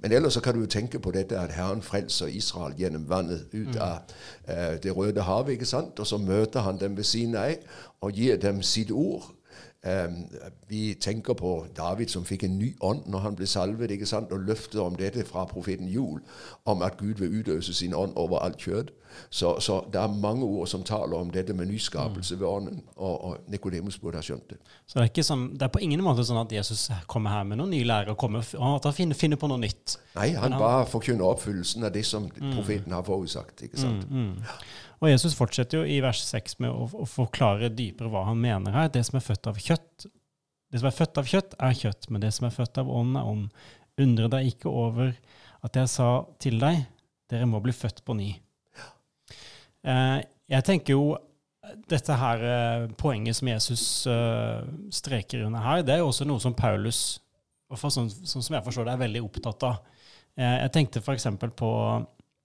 Men 0.00 0.12
ellers 0.12 0.32
så 0.32 0.40
kan 0.40 0.54
du 0.54 0.60
jo 0.60 0.66
tenke 0.66 0.98
på 0.98 1.10
dette 1.10 1.38
at 1.38 1.52
Herren 1.52 1.82
frelser 1.82 2.26
Israel 2.26 2.74
gjennom 2.78 3.08
vannet 3.10 3.46
ut 3.52 3.76
av 3.76 4.02
uh, 4.48 4.78
Det 4.82 4.96
røde 4.96 5.22
havet. 5.22 5.52
ikke 5.52 5.66
sant? 5.66 5.98
Og 5.98 6.06
så 6.06 6.16
møter 6.18 6.60
han 6.60 6.80
dem 6.80 6.96
ved 6.96 7.04
Sinai 7.04 7.56
og 8.00 8.12
gir 8.12 8.36
dem 8.36 8.62
sitt 8.62 8.90
ord. 8.90 9.32
Um, 9.82 10.24
vi 10.72 10.94
tenker 10.94 11.36
på 11.36 11.66
David 11.76 12.08
som 12.08 12.24
fikk 12.24 12.46
en 12.46 12.54
ny 12.56 12.70
ånd 12.80 13.04
når 13.12 13.24
han 13.26 13.34
ble 13.36 13.46
salvet, 13.50 13.92
ikke 13.92 14.08
sant? 14.08 14.32
og 14.32 14.46
løftet 14.48 14.80
om 14.80 14.96
dette 14.96 15.24
fra 15.28 15.44
profeten 15.50 15.90
Jul, 15.92 16.22
om 16.64 16.84
at 16.86 16.96
Gud 16.96 17.20
vil 17.20 17.40
utøse 17.40 17.74
sin 17.76 17.92
ånd 17.94 18.16
over 18.16 18.40
alt 18.40 18.56
kjød. 18.64 18.92
Så, 19.28 19.50
så, 19.60 19.82
det 19.92 20.00
er 20.00 20.14
mange 20.22 20.46
ord 20.46 20.70
som 20.72 20.84
taler 20.88 21.18
om 21.18 21.28
dette 21.30 21.52
med 21.52 21.68
nyskapelse 21.68 22.38
ved 22.40 22.46
ånden, 22.48 22.78
og, 22.96 23.24
og 23.24 23.50
Nikodemus 23.52 23.98
burde 24.00 24.22
ha 24.22 24.24
skjønt 24.24 24.54
det. 24.54 24.56
Så 24.88 24.96
det 25.02 25.10
er, 25.10 25.26
sånn, 25.26 25.42
det 25.52 25.66
er, 25.66 25.72
på 25.74 25.82
ingen 25.84 26.00
måte 26.04 26.24
sånn 26.24 26.40
at 26.40 26.54
Jesus 26.56 26.86
kommer 27.10 27.36
her 27.36 27.44
med 27.44 27.60
noen 27.60 27.74
ny 27.74 27.82
lærer, 27.84 28.14
og 28.16 28.38
at 28.38 28.88
han 28.88 28.96
finner, 28.96 29.18
finner, 29.18 29.40
på 29.42 29.52
noe 29.52 29.60
nytt? 29.60 29.98
Nei, 30.16 30.30
han, 30.32 30.56
han 30.56 30.62
bare 30.62 30.88
forkynner 30.88 31.28
oppfyllelsen 31.28 31.84
av 31.84 31.92
det 31.92 32.06
som 32.08 32.30
mm. 32.32 32.54
profeten 32.56 32.96
har 32.96 33.04
forutsagt. 33.04 33.66
ikke 33.68 33.84
sant? 33.84 34.08
Mm, 34.08 34.32
mm. 34.32 34.56
Og 35.02 35.10
Jesus 35.10 35.36
fortsetter 35.36 35.82
jo 35.82 35.84
i 35.84 36.00
vers 36.00 36.22
6 36.24 36.60
med 36.62 36.72
å, 36.72 36.88
å, 37.02 37.06
forklare 37.10 37.72
dypere 37.74 38.08
hva 38.08 38.24
han 38.28 38.40
mener 38.40 38.72
her. 38.76 38.90
Det 38.94 39.02
som 39.08 39.18
er 39.18 39.24
født 39.26 39.48
av 39.50 39.58
kjøtt, 39.58 40.06
det 40.72 40.80
som 40.80 40.88
er 40.88 40.96
født 40.96 41.20
av 41.20 41.28
kjøtt, 41.28 41.56
er 41.60 41.76
kjøtt, 41.76 42.08
men 42.10 42.22
det 42.24 42.32
som 42.32 42.48
er 42.48 42.54
født 42.54 42.80
av 42.80 42.90
ånd, 42.90 43.16
er 43.18 43.28
ånd. 43.28 43.64
Undre 44.00 44.30
deg 44.32 44.54
ikke 44.54 44.72
over 44.72 45.12
at 45.62 45.76
jeg 45.76 45.90
sa 45.92 46.08
til 46.42 46.56
deg, 46.62 46.86
dere 47.30 47.48
må 47.48 47.60
bli 47.64 47.74
født 47.76 48.00
på 48.06 48.16
ny. 48.16 48.30
Eh, 49.82 50.18
jeg 50.52 50.62
tenker 50.62 50.94
jo 50.94 51.16
dette 51.90 52.14
her 52.14 52.42
eh, 52.46 52.84
poenget 52.98 53.34
som 53.34 53.48
Jesus 53.50 53.82
eh, 54.06 54.62
streker 54.94 55.42
under 55.48 55.64
her, 55.64 55.82
det 55.82 55.96
er 55.96 56.02
jo 56.02 56.08
også 56.12 56.26
noe 56.28 56.42
som 56.42 56.54
Paulus, 56.54 57.20
sånn, 57.74 58.06
sånn 58.06 58.44
som 58.46 58.54
jeg 58.54 58.64
forstår 58.64 58.86
det, 58.88 58.96
er 58.96 59.04
veldig 59.04 59.24
opptatt 59.26 59.66
av. 59.66 59.80
Jeg 60.38 60.72
tenkte 60.72 61.02
f.eks. 61.02 61.26
på 61.58 61.70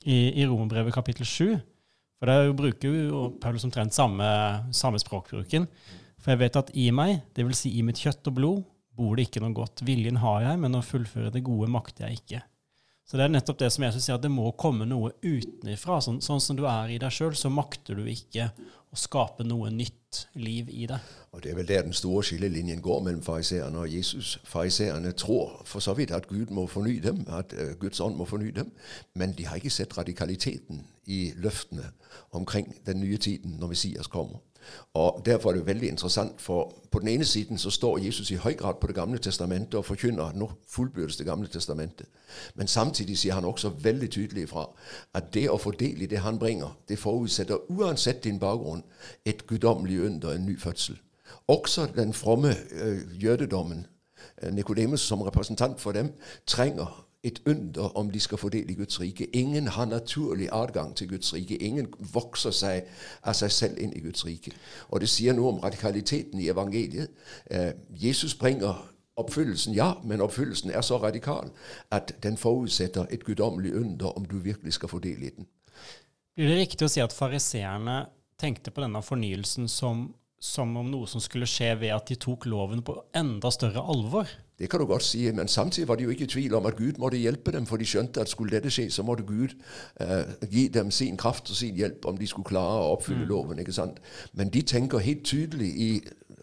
i, 0.04 0.18
i 0.42 0.48
Romerbrevet 0.50 0.96
kapittel 0.96 1.28
7 1.30 1.60
for 2.18 2.30
der 2.30 2.54
bruker 2.58 2.90
jo 2.90 3.28
Paulus 3.42 3.66
omtrent 3.68 3.94
samme, 3.94 4.28
samme 4.74 5.00
språkbruken. 5.00 5.68
For 6.22 6.34
jeg 6.34 6.42
vet 6.42 6.60
at 6.60 6.74
i 6.76 6.90
meg, 6.96 7.22
dvs. 7.38 7.64
Si 7.64 7.74
i 7.78 7.86
mitt 7.86 8.02
kjøtt 8.02 8.30
og 8.32 8.38
blod, 8.40 8.62
bor 8.98 9.16
det 9.16 9.28
ikke 9.28 9.44
noe 9.44 9.56
godt. 9.56 9.86
Viljen 9.86 10.22
har 10.24 10.44
jeg, 10.48 10.62
men 10.62 10.78
å 10.78 10.86
fullføre 10.86 11.32
det 11.34 11.46
gode 11.46 11.70
makter 11.72 12.08
jeg 12.08 12.22
ikke. 12.22 12.44
Så 13.08 13.16
det 13.16 13.24
er 13.24 13.32
nettopp 13.32 13.62
det 13.62 13.70
som 13.72 13.86
Jesus 13.86 14.04
sier, 14.04 14.18
at 14.18 14.24
det 14.26 14.32
må 14.34 14.50
komme 14.60 14.84
noe 14.84 15.14
utenfra. 15.24 16.02
Sånn, 16.04 16.18
sånn 16.24 16.42
som 16.44 16.58
du 16.58 16.66
er 16.68 16.92
i 16.92 16.98
deg 17.00 17.14
sjøl, 17.16 17.38
så 17.40 17.48
makter 17.54 17.96
du 17.96 18.10
ikke 18.12 18.50
å 18.92 19.00
skape 19.00 19.46
noe 19.48 19.70
nytt 19.72 20.26
liv 20.36 20.68
i 20.74 20.90
deg. 20.92 21.14
Og 21.32 21.42
Det 21.44 21.54
er 21.54 21.56
vel 21.56 21.70
der 21.70 21.86
den 21.88 21.96
store 21.96 22.26
skillelinjen 22.28 22.82
går 22.84 23.06
mellom 23.06 23.22
fariseerne 23.24 23.80
og 23.80 23.94
Jesus. 23.94 24.34
Fariseerne 24.48 25.14
tror 25.16 25.62
for 25.64 25.84
så 25.84 25.96
vidt 25.96 26.12
at 26.16 26.28
Gud 26.28 26.52
må 26.52 26.66
forny 26.68 26.98
dem, 27.04 27.24
at 27.32 27.56
uh, 27.56 27.78
Guds 27.80 28.04
ånd 28.04 28.20
må 28.20 28.28
forny 28.28 28.52
dem, 28.56 28.74
men 29.16 29.38
de 29.38 29.48
har 29.48 29.62
ikke 29.62 29.72
sett 29.72 29.96
radikaliteten 29.98 30.84
i 31.08 31.32
løftene 31.40 31.94
omkring 32.36 32.74
den 32.88 33.00
nye 33.06 33.18
tiden 33.24 33.56
når 33.62 33.72
Messias 33.72 34.12
kommer. 34.12 34.44
Og 34.94 35.22
Derfor 35.26 35.50
er 35.50 35.54
det 35.54 35.66
veldig 35.66 35.88
interessant, 35.90 36.42
for 36.42 36.74
på 36.92 37.00
den 37.00 37.08
ene 37.08 37.26
siden 37.26 37.58
så 37.58 37.70
står 37.70 37.98
Jesus 37.98 38.32
i 38.32 38.36
høy 38.36 38.54
grad 38.54 38.74
på 38.82 38.88
Det 38.88 38.96
gamle 38.96 39.18
testamentet 39.18 39.76
og 39.76 39.86
forkynner 39.86 40.32
nå 40.34 40.52
fullbyrdes 40.68 41.18
Det 41.18 41.26
gamle 41.26 41.48
testamentet. 41.48 42.08
Men 42.56 42.68
samtidig 42.68 43.18
sier 43.18 43.34
han 43.34 43.46
også 43.46 43.70
veldig 43.70 44.12
tydelig 44.12 44.44
ifra 44.44 44.66
at 45.14 45.34
det 45.34 45.50
å 45.50 45.58
få 45.58 45.72
del 45.72 46.02
i 46.02 46.06
det 46.06 46.20
han 46.20 46.40
bringer, 46.40 46.78
det 46.90 47.00
forutsetter 47.00 47.70
uansett 47.70 48.24
din 48.24 48.40
bakgrunn 48.40 48.84
et 49.26 49.48
guddommelig 49.48 50.02
under, 50.02 50.32
en 50.32 50.46
ny 50.46 50.60
fødsel. 50.60 50.98
Også 51.48 51.88
den 51.96 52.14
fromme 52.14 52.56
øh, 52.72 53.24
jødedommen 53.24 53.86
Eh, 54.42 54.54
Nikodemus 54.54 55.02
som 55.02 55.22
representant 55.22 55.82
for 55.82 55.92
dem 55.92 56.14
trenger 56.46 57.07
et 57.28 57.42
under 57.46 57.98
om 57.98 58.12
de 58.12 58.20
skal 58.20 58.38
få 58.38 58.50
del 58.50 58.70
i 58.70 58.76
Guds 58.78 59.00
rike. 59.02 59.28
Ingen 59.36 59.68
har 59.68 59.86
naturlig 59.86 60.50
adgang 60.52 60.96
til 60.96 61.10
Guds 61.10 61.34
rike. 61.34 61.58
Ingen 61.58 61.88
vokser 62.14 62.52
seg 62.56 62.92
av 63.24 63.36
seg 63.38 63.52
selv 63.52 63.82
inn 63.84 63.96
i 63.96 64.04
Guds 64.04 64.26
rike. 64.26 64.54
Og 64.90 65.02
det 65.02 65.10
sier 65.12 65.36
noe 65.36 65.56
om 65.56 65.60
radikaliteten 65.64 66.40
i 66.40 66.50
evangeliet. 66.50 67.12
Eh, 67.52 67.74
Jesus 67.90 68.36
bringer 68.36 68.80
oppfyllelsen, 69.18 69.74
ja, 69.74 69.94
men 70.04 70.22
oppfyllelsen 70.22 70.72
er 70.72 70.82
så 70.86 70.98
radikal 71.02 71.50
at 71.92 72.14
den 72.24 72.38
forutsetter 72.38 73.10
et 73.10 73.26
guddommelig 73.26 73.74
under 73.76 74.14
om 74.18 74.26
du 74.26 74.38
virkelig 74.38 74.74
skal 74.74 74.90
få 74.90 75.00
del 75.00 75.24
i 75.24 75.32
den. 75.36 75.48
Blir 76.38 76.52
det 76.54 76.60
riktig 76.60 76.86
å 76.86 76.92
si 76.92 77.02
at 77.02 77.16
fariseerne 77.16 78.06
tenkte 78.38 78.72
på 78.72 78.84
denne 78.84 79.02
fornyelsen 79.02 79.66
som, 79.72 80.12
som 80.40 80.76
om 80.78 80.90
noe 80.92 81.08
som 81.10 81.22
skulle 81.24 81.48
skje 81.50 81.72
ved 81.82 81.94
at 81.96 82.10
de 82.10 82.18
tok 82.22 82.46
loven 82.46 82.84
på 82.86 82.96
enda 83.18 83.50
større 83.54 83.82
alvor? 83.82 84.30
Det 84.60 84.70
kan 84.70 84.80
du 84.80 84.86
godt 84.86 85.04
si, 85.04 85.32
men 85.32 85.48
samtidig 85.48 85.88
var 85.88 85.96
de 85.96 86.04
jo 86.04 86.10
ikke 86.10 86.24
i 86.24 86.28
tvil 86.28 86.56
om 86.58 86.66
at 86.66 86.76
Gud 86.76 86.98
måtte 86.98 87.18
hjelpe 87.18 87.52
dem, 87.52 87.66
for 87.66 87.78
de 87.78 87.86
skjønte 87.86 88.22
at 88.22 88.30
skulle 88.30 88.52
dette 88.52 88.72
skje, 88.74 88.90
så 88.92 89.04
måtte 89.06 89.24
Gud 89.24 89.54
eh, 90.02 90.34
gi 90.50 90.68
dem 90.74 90.92
sin 90.92 91.18
kraft 91.18 91.50
og 91.50 91.56
sin 91.56 91.76
hjelp 91.76 92.06
om 92.06 92.18
de 92.18 92.28
skulle 92.28 92.50
klare 92.50 92.82
å 92.82 92.96
oppfylle 92.96 93.26
mm. 93.26 93.30
loven. 93.30 93.60
ikke 93.60 93.76
sant? 93.76 94.02
Men 94.34 94.50
de 94.50 94.62
tenker 94.62 95.06
helt 95.06 95.26
tydelig 95.26 95.70
i 95.70 95.92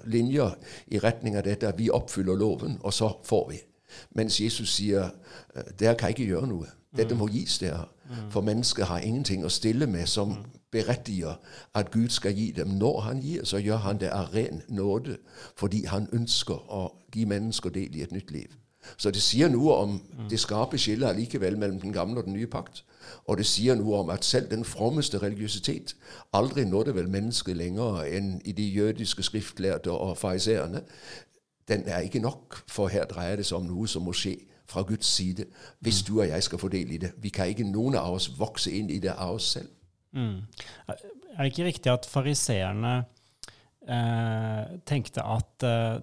linjer 0.06 0.54
i 0.86 0.98
retning 1.02 1.36
av 1.36 1.46
dette 1.46 1.68
at 1.68 1.78
vi 1.78 1.90
oppfyller 1.90 2.38
loven, 2.38 2.78
og 2.82 2.94
så 2.94 3.10
får 3.24 3.50
vi. 3.50 3.60
Mens 4.14 4.40
Jesus 4.40 4.76
sier 4.76 5.10
eh, 5.10 5.74
dere 5.78 5.98
kan 5.98 6.14
ikke 6.14 6.30
gjøre 6.30 6.50
noe. 6.50 6.70
Dette 6.96 7.14
må 7.14 7.26
gis 7.26 7.58
dere. 7.58 7.84
Mm. 8.08 8.30
For 8.30 8.40
mennesket 8.40 8.86
har 8.86 8.98
ingenting 8.98 9.44
å 9.44 9.48
stille 9.48 9.86
med 9.86 10.06
som 10.06 10.36
berettiger 10.74 11.38
at 11.74 11.90
Gud 11.90 12.08
skal 12.08 12.34
gi 12.34 12.50
dem. 12.50 12.68
Når 12.68 13.00
han 13.00 13.20
gir, 13.20 13.44
så 13.44 13.58
gjør 13.58 13.76
han 13.76 14.00
det 14.00 14.10
av 14.10 14.34
ren 14.34 14.62
nåde, 14.68 15.16
fordi 15.56 15.84
han 15.84 16.08
ønsker 16.12 16.70
å 16.72 16.88
gi 17.14 17.24
mennesker 17.24 17.70
del 17.70 17.96
i 17.96 18.02
et 18.02 18.12
nytt 18.12 18.30
liv. 18.30 18.50
Så 18.96 19.10
det 19.10 19.22
sier 19.22 19.48
noe 19.48 19.74
om 19.80 19.94
det 20.30 20.40
skarpe 20.40 20.78
skillet 20.78 21.08
allikevel 21.08 21.56
mellom 21.58 21.80
den 21.80 21.92
gamle 21.92 22.20
og 22.20 22.26
den 22.26 22.36
nye 22.36 22.46
pakt. 22.50 22.84
Og 23.24 23.38
det 23.38 23.46
sier 23.46 23.78
noe 23.80 24.02
om 24.02 24.10
at 24.12 24.24
selv 24.24 24.50
den 24.50 24.64
frommeste 24.64 25.22
religiøsitet 25.22 25.94
aldri 26.32 26.64
nådde 26.64 26.94
vel 26.94 27.08
mennesket 27.08 27.56
lenger 27.56 28.02
enn 28.04 28.40
i 28.44 28.52
de 28.52 28.66
jødiske 28.68 29.22
skriftlærde 29.22 29.92
og 29.92 30.18
fariseerne. 30.18 30.84
Den 31.68 31.86
er 31.88 32.04
ikke 32.04 32.20
nok, 32.20 32.60
for 32.68 32.92
her 32.92 33.08
dreier 33.08 33.40
det 33.40 33.46
seg 33.46 33.62
om 33.62 33.70
noe 33.70 33.88
som 33.88 34.04
må 34.04 34.12
skje 34.12 34.36
fra 34.71 34.83
Guds 34.87 35.06
side 35.06 35.47
hvis 35.85 36.02
du 36.06 36.18
og 36.21 36.28
jeg 36.28 36.47
skal 36.47 36.61
få 36.61 36.71
del 36.73 36.94
i 36.94 37.00
det. 37.02 37.14
Vi 37.23 37.33
kan 37.35 37.50
ikke 37.52 37.66
noen 37.68 37.99
av 38.00 38.16
oss 38.16 38.30
vokse 38.38 38.73
inn 38.73 38.90
i 38.90 39.00
det 39.02 39.12
av 39.14 39.37
oss 39.37 39.54
selv. 39.56 39.71
Mm. 40.14 40.47
Er 40.88 41.42
det 41.42 41.50
ikke 41.50 41.68
riktig 41.68 41.92
at 41.92 42.06
fariseerne 42.06 42.97
eh, 43.88 44.75
tenkte 44.87 45.25
at 45.26 45.66
eh, 45.66 46.02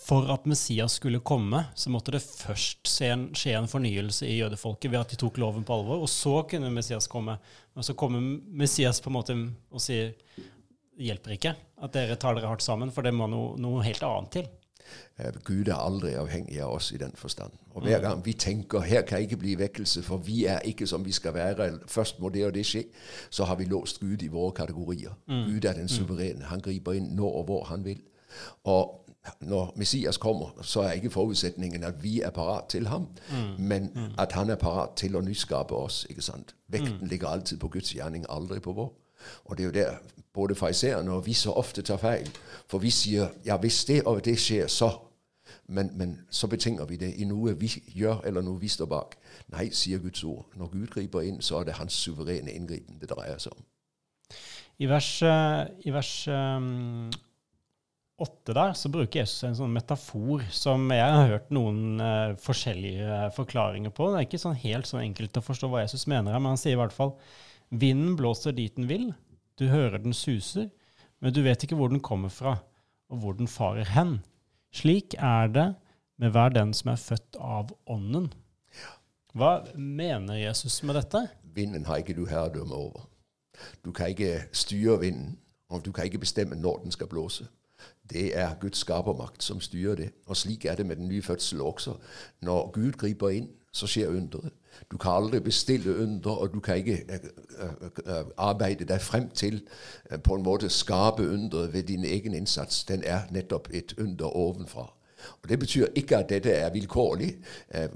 for 0.00 0.30
at 0.32 0.46
Messias 0.48 0.96
skulle 0.96 1.20
komme, 1.20 1.64
så 1.76 1.90
måtte 1.92 2.14
det 2.14 2.22
først 2.24 2.88
skje 2.88 3.10
en, 3.12 3.26
skje 3.36 3.52
en, 3.58 3.68
fornyelse 3.68 4.24
i 4.26 4.38
jødefolket 4.38 4.90
ved 4.90 5.00
at 5.02 5.12
de 5.12 5.18
tok 5.20 5.38
loven 5.42 5.66
på 5.66 5.76
alvor, 5.76 6.00
og 6.00 6.08
så 6.08 6.40
kunne 6.48 6.72
Messias 6.72 7.08
komme. 7.10 7.36
Men 7.76 7.86
så 7.86 7.94
kommer 7.94 8.24
Messias 8.62 9.02
på 9.04 9.12
en 9.12 9.18
måte 9.18 9.36
og 9.70 9.84
sier 9.84 10.14
det 11.00 11.06
hjelper 11.06 11.36
ikke 11.36 11.52
at 11.84 11.92
dere 11.94 12.16
tar 12.20 12.36
dere 12.36 12.48
hardt 12.50 12.64
sammen, 12.64 12.90
for 12.92 13.06
det 13.06 13.12
må 13.16 13.28
noe, 13.30 13.54
noe 13.60 13.84
helt 13.84 14.02
annet 14.04 14.34
til. 14.34 14.48
Eh, 15.18 15.32
Gud 15.44 15.68
er 15.68 15.74
aldri 15.74 16.14
avhengig 16.14 16.60
av 16.62 16.74
oss 16.74 16.92
i 16.92 16.96
den 16.96 17.12
forstand. 17.14 17.52
Og 17.74 17.82
Hver 17.82 17.98
mm. 17.98 18.02
gang 18.02 18.24
vi 18.24 18.32
tenker 18.32 18.80
her 18.80 19.02
kan 19.02 19.20
ikke 19.20 19.36
bli 19.36 19.54
vekkelse, 19.58 20.02
for 20.02 20.16
vi 20.16 20.44
er 20.44 20.58
ikke 20.58 20.86
som 20.86 21.04
vi 21.04 21.12
skal 21.12 21.34
være, 21.34 21.72
først 21.86 22.20
må 22.20 22.28
det 22.28 22.46
og 22.46 22.54
det 22.54 22.66
skje, 22.66 22.84
så 23.30 23.44
har 23.44 23.56
vi 23.56 23.64
låst 23.64 24.00
Gud 24.00 24.22
i 24.22 24.28
våre 24.28 24.52
kategorier. 24.52 25.12
Mm. 25.28 25.44
Gud 25.52 25.64
er 25.64 25.72
den 25.72 25.82
mm. 25.82 25.88
suverene. 25.88 26.44
Han 26.44 26.60
griper 26.60 26.92
inn 26.92 27.14
når 27.16 27.36
og 27.42 27.44
hvor 27.44 27.64
han 27.64 27.84
vil. 27.84 28.00
Og 28.64 29.06
når 29.40 29.72
Messias 29.76 30.16
kommer, 30.16 30.62
så 30.62 30.80
er 30.80 30.92
ikke 30.92 31.10
forutsetningen 31.10 31.84
at 31.84 32.02
vi 32.02 32.20
er 32.20 32.30
parat 32.30 32.64
til 32.68 32.86
ham, 32.88 33.08
mm. 33.30 33.64
men 33.64 33.90
mm. 33.94 34.06
at 34.18 34.32
han 34.32 34.50
er 34.50 34.56
parat 34.56 34.96
til 34.96 35.16
å 35.16 35.20
nyskape 35.20 35.74
oss. 35.74 36.06
ikke 36.10 36.22
sant? 36.22 36.54
Vekten 36.68 37.08
ligger 37.08 37.28
alltid 37.28 37.58
på 37.58 37.68
Guds 37.68 37.92
gjerning, 37.94 38.24
aldri 38.28 38.60
på 38.60 38.72
vår. 38.72 38.92
Og 39.44 39.58
det 39.58 39.62
er 39.62 39.66
jo 39.66 39.72
der 39.72 40.19
både 40.40 40.56
fariseerne 40.58 41.12
og 41.12 41.26
vi 41.28 41.36
så 41.36 41.52
ofte 41.60 41.84
tar 41.86 42.00
feil. 42.00 42.28
For 42.70 42.82
vi 42.82 42.92
sier 42.94 43.30
ja, 43.46 43.58
hvis 43.60 43.84
det 43.88 44.02
og 44.08 44.24
det 44.24 44.38
skjer, 44.40 44.66
så 44.72 44.90
men, 45.70 45.90
men, 45.94 46.18
så 46.30 46.48
betinger 46.50 46.86
vi 46.86 46.98
det 46.98 47.12
i 47.22 47.26
noe 47.30 47.54
vi 47.58 47.70
gjør, 47.94 48.24
eller 48.26 48.42
noe 48.42 48.58
vi 48.60 48.70
står 48.70 48.88
bak. 48.90 49.16
Nei, 49.54 49.68
sier 49.74 50.02
Guds 50.02 50.22
ord. 50.26 50.48
Når 50.58 50.72
Gud 50.72 50.92
griper 50.94 51.26
inn, 51.26 51.40
så 51.42 51.60
er 51.60 51.68
det 51.68 51.78
hans 51.78 51.94
suverene 51.94 52.54
inngripen 52.54 52.98
det 53.00 53.10
dreier 53.10 53.38
seg 53.42 53.54
om. 53.54 53.66
I 54.80 54.88
vers, 54.90 55.10
eh, 55.26 55.62
i 55.86 55.92
vers 55.92 56.12
um, 56.32 57.10
8 58.20 58.54
der 58.56 58.74
så 58.76 58.90
bruker 58.92 59.22
Jesus 59.22 59.44
en 59.46 59.58
sånn 59.58 59.74
metafor 59.74 60.42
som 60.54 60.86
jeg 60.92 61.04
har 61.04 61.28
hørt 61.34 61.52
noen 61.54 62.00
uh, 62.00 62.36
forskjellige 62.40 63.30
forklaringer 63.36 63.94
på. 63.94 64.10
Det 64.10 64.20
er 64.20 64.28
ikke 64.28 64.42
sånn 64.42 64.58
helt 64.62 64.90
sånn 64.90 65.04
enkelt 65.04 65.38
å 65.38 65.44
forstå 65.44 65.70
hva 65.70 65.84
Jesus 65.84 66.08
mener 66.10 66.34
her, 66.34 66.42
men 66.42 66.54
han 66.54 66.60
sier 66.60 66.78
i 66.78 66.80
hvert 66.80 66.96
fall 66.96 67.14
vinden 67.70 68.16
blåser 68.18 68.56
dit 68.56 68.74
den 68.76 68.88
vil, 68.90 69.10
du 69.60 69.68
hører 69.68 70.00
den 70.00 70.16
suser, 70.16 70.70
men 71.20 71.34
du 71.34 71.42
vet 71.44 71.62
ikke 71.62 71.76
hvor 71.76 71.92
den 71.92 72.00
kommer 72.00 72.32
fra, 72.32 72.56
og 73.12 73.18
hvor 73.20 73.32
den 73.36 73.48
farer 73.48 73.84
hen. 73.84 74.18
Slik 74.72 75.14
er 75.18 75.46
det 75.52 75.74
med 76.18 76.30
hver 76.30 76.48
den 76.48 76.72
som 76.74 76.92
er 76.92 77.00
født 77.00 77.36
av 77.40 77.74
Ånden. 77.86 78.30
Hva 79.34 79.60
mener 79.76 80.40
Jesus 80.40 80.82
med 80.82 80.96
dette? 80.96 81.26
Vinden 81.54 81.84
har 81.86 82.00
ikke 82.00 82.16
du 82.16 82.24
herredømme 82.26 82.74
over. 82.74 83.06
Du 83.84 83.92
kan 83.92 84.08
ikke 84.08 84.48
styre 84.52 84.98
vinden, 85.00 85.38
og 85.68 85.84
du 85.84 85.92
kan 85.92 86.04
ikke 86.04 86.18
bestemme 86.18 86.56
når 86.56 86.80
den 86.82 86.90
skal 86.90 87.06
blåse. 87.06 87.46
Det 88.10 88.38
er 88.38 88.56
Guds 88.60 88.78
skapermakt 88.78 89.42
som 89.42 89.60
styrer 89.60 89.94
det. 89.94 90.10
Og 90.26 90.36
slik 90.36 90.64
er 90.64 90.74
det 90.74 90.86
med 90.86 90.96
den 90.96 91.08
nye 91.08 91.22
fødsel 91.22 91.60
også. 91.60 91.94
Når 92.42 92.70
Gud 92.70 92.92
griper 92.92 93.28
inn, 93.28 93.50
så 93.72 93.86
skjer 93.86 94.08
underet. 94.08 94.52
Du 94.90 94.96
kan 94.96 95.12
aldri 95.12 95.40
bestille 95.40 95.96
under, 95.96 96.30
og 96.30 96.54
du 96.54 96.60
kan 96.60 96.76
ikke 96.76 97.04
uh, 97.62 97.86
uh, 98.06 98.14
arbeide 98.36 98.84
deg 98.84 99.00
frem 99.00 99.28
til 99.30 99.60
på 100.24 100.34
en 100.34 100.42
måte 100.42 100.68
skape 100.68 101.28
underet 101.30 101.72
ved 101.72 101.82
din 101.82 102.04
egen 102.04 102.34
innsats. 102.34 102.84
Den 102.84 103.02
er 103.04 103.20
nettopp 103.30 103.68
et 103.72 103.94
under 103.98 104.26
ovenfra. 104.26 104.92
Og 105.42 105.48
Det 105.48 105.58
betyr 105.58 105.86
ikke 105.94 106.16
at 106.16 106.28
dette 106.28 106.50
er 106.50 106.70
vilkårlig. 106.72 107.36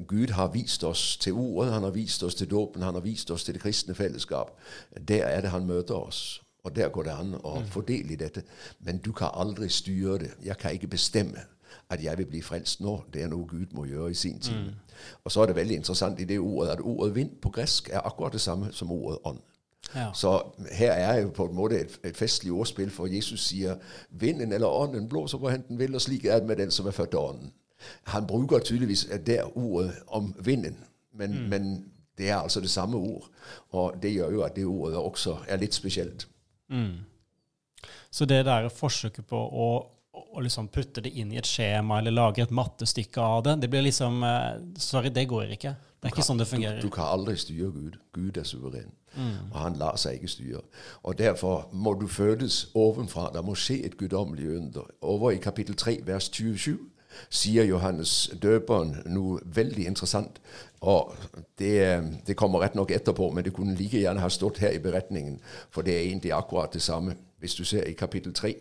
Gud 0.07 0.29
har 0.29 0.49
vist 0.49 0.85
oss 0.85 1.17
til 1.17 1.33
ordet, 1.33 1.73
han 1.73 1.83
har 1.83 1.91
vist 1.91 2.23
oss 2.23 2.35
til 2.35 2.51
dåpen, 2.51 2.83
han 2.83 2.95
har 2.95 3.01
vist 3.01 3.31
oss 3.31 3.45
til 3.45 3.55
det 3.55 3.63
kristne 3.63 3.95
fellesskap. 3.95 4.61
Der 5.09 5.25
er 5.25 5.41
det 5.41 5.51
han 5.51 5.67
møter 5.67 5.95
oss. 5.95 6.43
Og 6.65 6.77
der 6.77 6.89
går 6.89 7.03
det 7.03 7.11
an 7.11 7.35
å 7.45 7.59
fordele 7.69 8.13
i 8.13 8.17
dette. 8.17 8.43
Men 8.81 8.99
du 8.99 9.13
kan 9.13 9.33
aldri 9.35 9.69
styre 9.69 10.19
det. 10.19 10.31
Jeg 10.45 10.57
kan 10.59 10.73
ikke 10.73 10.87
bestemme 10.97 11.45
at 11.91 12.05
jeg 12.05 12.19
vil 12.19 12.27
bli 12.27 12.43
frelst 12.43 12.81
nå. 12.81 13.03
Det 13.13 13.23
er 13.23 13.29
noe 13.33 13.47
Gud 13.49 13.73
må 13.73 13.85
gjøre 13.85 14.11
i 14.11 14.15
sin 14.15 14.39
tid. 14.41 14.55
Mm. 14.55 14.95
Og 15.25 15.33
så 15.33 15.43
er 15.43 15.47
det 15.47 15.57
veldig 15.57 15.77
interessant 15.77 16.21
i 16.21 16.25
det 16.25 16.39
ordet 16.39 16.71
at 16.71 16.81
ordet 16.81 17.15
vind 17.15 17.31
på 17.43 17.51
gresk 17.51 17.89
er 17.89 18.07
akkurat 18.07 18.33
det 18.33 18.41
samme 18.41 18.73
som 18.73 18.93
ordet 18.93 19.19
ånd. 19.25 19.41
Ja. 19.95 20.13
Så 20.15 20.43
her 20.73 20.93
er 20.93 21.21
jo 21.21 21.29
på 21.29 21.47
en 21.47 21.55
måte 21.55 21.81
et, 21.81 22.01
et 22.05 22.17
festlig 22.17 22.53
ordspill, 22.53 22.91
for 22.91 23.07
Jesus 23.07 23.47
sier 23.47 23.77
vinden 24.11 24.53
eller 24.53 24.67
ånden 24.67 25.09
blåser 25.09 25.39
hvor 25.39 25.51
den 25.51 25.79
vil, 25.79 25.95
og 25.95 26.01
slik 26.01 26.25
er 26.25 26.39
det 26.39 26.47
med 26.49 26.57
den 26.57 26.71
som 26.71 26.87
er 26.87 26.97
født 26.97 27.15
av 27.15 27.29
ånden. 27.35 27.53
Han 28.03 28.27
bruker 28.27 28.59
tydeligvis 28.59 29.09
der 29.27 29.59
ordet 29.59 29.93
om 30.07 30.35
vinden, 30.45 30.77
men, 31.13 31.31
mm. 31.31 31.49
men, 31.49 31.85
det 32.19 32.29
er 32.31 32.37
altså 32.37 32.61
det 32.61 32.71
samme 32.71 32.97
ord. 32.97 33.25
Og 33.71 33.95
det 34.03 34.13
gjør 34.13 34.31
jo 34.31 34.43
at 34.43 34.57
det 34.57 34.65
ordet 34.65 34.97
også 34.97 35.37
er 35.49 35.57
litt 35.57 35.75
spesielt. 35.75 36.29
Mm. 36.69 37.03
Så 38.11 38.25
det 38.25 38.45
der 38.47 38.69
forsøket 38.69 39.27
på 39.27 39.37
å 39.37 39.67
å 40.35 40.43
liksom 40.45 40.69
putte 40.75 41.03
det 41.05 41.15
inn 41.15 41.33
i 41.33 41.39
et 41.41 41.49
skjema 41.49 42.01
eller 42.01 42.15
lage 42.15 42.43
et 42.43 42.55
mattestykke 42.55 43.23
av 43.23 43.45
det. 43.47 43.57
Det 43.63 43.71
blir 43.73 43.87
liksom 43.87 44.23
uh, 44.27 44.59
Sorry, 44.81 45.13
det 45.15 45.27
går 45.31 45.55
ikke. 45.57 45.75
Det 45.75 46.11
er 46.11 46.13
kan, 46.13 46.19
ikke 46.19 46.27
sånn 46.27 46.43
det 46.43 46.49
fungerer. 46.51 46.81
Du, 46.83 46.89
du, 46.89 46.95
kan 46.95 47.13
aldri 47.15 47.37
styre 47.41 47.71
Gud. 47.73 47.99
Gud 48.17 48.41
er 48.41 48.49
suveren. 48.49 48.91
Mm. 49.15 49.53
Og 49.53 49.59
han 49.61 49.79
lar 49.81 50.01
seg 50.01 50.19
ikke 50.19 50.33
styre. 50.33 50.65
Og 51.03 51.19
Derfor 51.19 51.69
må 51.73 51.95
du 52.01 52.09
fødes 52.11 52.67
ovenfra. 52.75 53.31
Det 53.35 53.45
må 53.47 53.55
skje 53.59 53.79
et 53.87 53.97
guddommelig 54.01 54.51
under. 54.59 54.91
Over 55.01 55.33
i 55.33 55.41
kapittel 55.43 55.79
3, 55.79 56.01
vers 56.07 56.29
27 56.35 56.77
sier 57.31 57.67
Johannes 57.69 58.13
døperen 58.43 58.97
noe 59.15 59.41
veldig 59.57 59.87
interessant. 59.91 60.41
Og 60.85 61.15
det, 61.59 61.79
det 62.27 62.37
kommer 62.37 62.65
rett 62.65 62.77
nok 62.77 62.93
etterpå, 62.93 63.31
men 63.33 63.47
det 63.47 63.55
kunne 63.57 63.77
like 63.79 64.03
gjerne 64.03 64.21
ha 64.21 64.31
stått 64.33 64.61
her 64.65 64.75
i 64.75 64.83
beretningen, 64.83 65.39
for 65.71 65.87
det 65.87 65.95
er 65.97 66.09
egentlig 66.09 66.35
akkurat 66.37 66.75
det 66.75 66.83
samme. 66.85 67.17
Hvis 67.41 67.57
du 67.59 67.65
ser 67.65 67.89
i 67.89 67.97
kapittel 67.97 68.35
3, 68.35 68.55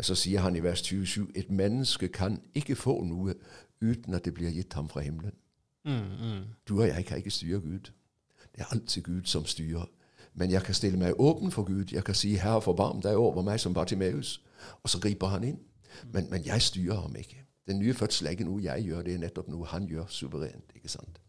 så 0.00 0.14
sier 0.14 0.40
han 0.40 0.56
i 0.56 0.62
vers 0.62 0.82
27 0.82 1.30
et 1.34 1.50
menneske 1.50 2.08
kan 2.08 2.40
ikke 2.54 2.76
få 2.76 3.02
noe 3.04 3.34
uten 3.82 4.14
at 4.14 4.24
det 4.24 4.34
blir 4.34 4.50
gitt 4.50 4.74
ham 4.74 4.88
fra 4.88 5.00
himmelen. 5.00 5.32
Mm, 5.84 5.92
mm. 5.92 6.42
Du 6.68 6.80
og 6.80 6.88
jeg 6.88 7.04
kan 7.04 7.16
ikke 7.16 7.30
styre 7.30 7.60
Gud. 7.60 7.92
Det 8.54 8.62
er 8.62 8.72
alltid 8.72 9.02
Gud 9.02 9.24
som 9.24 9.46
styrer. 9.46 9.86
Men 10.34 10.50
jeg 10.50 10.62
kan 10.62 10.74
stille 10.74 10.98
meg 10.98 11.20
åpen 11.20 11.50
for 11.50 11.62
Gud. 11.62 11.92
Jeg 11.92 12.04
kan 12.04 12.14
si 12.14 12.34
'Herre, 12.34 12.62
forbarm 12.62 13.02
deg 13.02 13.16
over 13.16 13.42
meg 13.42 13.60
som 13.60 13.78
Bartimeus'. 13.78 14.40
Og 14.82 14.90
så 14.90 15.00
griper 15.00 15.26
han 15.26 15.44
inn. 15.44 15.58
Men, 16.12 16.30
men, 16.30 16.46
jeg 16.46 16.62
styrer 16.62 17.00
ham 17.00 17.16
ikke. 17.16 17.44
Den 17.66 17.78
nye 17.78 17.94
fødsel 17.94 18.26
er 18.26 18.30
ikke 18.30 18.44
noe 18.44 18.62
jeg 18.62 18.84
gjør, 18.84 19.02
det 19.02 19.14
er 19.14 19.18
nettopp 19.18 19.48
noe 19.48 19.66
han 19.66 19.86
gjør 19.86 20.04
suverent. 20.08 20.72
ikke 20.74 20.88
sant? 20.88 21.20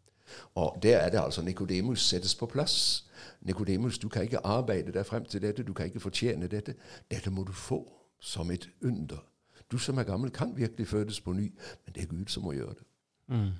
Og 0.55 0.79
Der 0.83 0.97
er 0.97 1.09
det 1.09 1.19
altså 1.23 1.41
Nikodemus 1.41 2.09
settes 2.09 2.35
på 2.35 2.45
plass. 2.45 3.05
Nikodemus, 3.41 3.97
du 3.97 4.09
kan 4.09 4.21
ikke 4.23 4.45
arbeide 4.45 4.91
deg 4.91 5.05
frem 5.05 5.25
til 5.25 5.41
dette, 5.41 5.63
du 5.63 5.73
kan 5.73 5.85
ikke 5.85 5.99
fortjene 5.99 6.47
dette. 6.47 6.75
Dette 7.11 7.29
må 7.29 7.43
du 7.43 7.51
få 7.51 7.93
som 8.19 8.51
et 8.51 8.67
under. 8.85 9.23
Du 9.71 9.77
som 9.81 9.97
er 9.99 10.07
gammel, 10.07 10.31
kan 10.31 10.55
virkelig 10.55 10.87
fødes 10.87 11.19
på 11.21 11.33
ny, 11.35 11.51
men 11.85 11.95
det 11.95 12.03
er 12.03 12.11
Gud 12.11 12.31
som 12.31 12.45
må 12.47 12.55
gjøre 12.55 12.77
det. 12.77 12.85
Mm. 13.27 13.51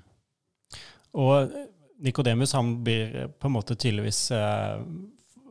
Og 1.20 1.52
Nikodemus 2.04 2.54
han 2.56 2.76
blir 2.84 3.28
på 3.40 3.48
en 3.48 3.54
måte 3.54 3.76
tydeligvis 3.76 4.30
eh, 4.30 4.80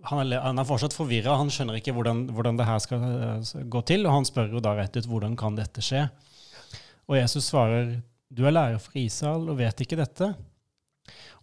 han, 0.07 0.21
er, 0.23 0.39
han 0.41 0.59
er 0.59 0.67
fortsatt 0.67 0.95
forvirra. 0.95 1.37
Han 1.37 1.51
skjønner 1.53 1.77
ikke 1.79 1.93
hvordan, 1.95 2.27
hvordan 2.33 2.59
det 2.59 2.67
her 2.67 2.79
skal 2.83 3.03
eh, 3.05 3.65
gå 3.67 3.81
til, 3.89 4.05
og 4.07 4.19
han 4.19 4.27
spør 4.27 4.55
jo 4.55 4.63
da 4.63 4.75
rett 4.77 4.97
ut 4.97 5.09
hvordan 5.09 5.35
kan 5.39 5.57
dette 5.57 5.83
skje. 5.83 6.07
Og 7.07 7.19
Jesus 7.19 7.49
svarer 7.51 7.97
du 8.27 8.43
er 8.43 8.55
lærer 8.55 8.79
for 8.83 8.97
Israel 8.99 9.47
og 9.51 9.59
vet 9.61 9.83
ikke 9.83 9.99
dette. 9.99 10.33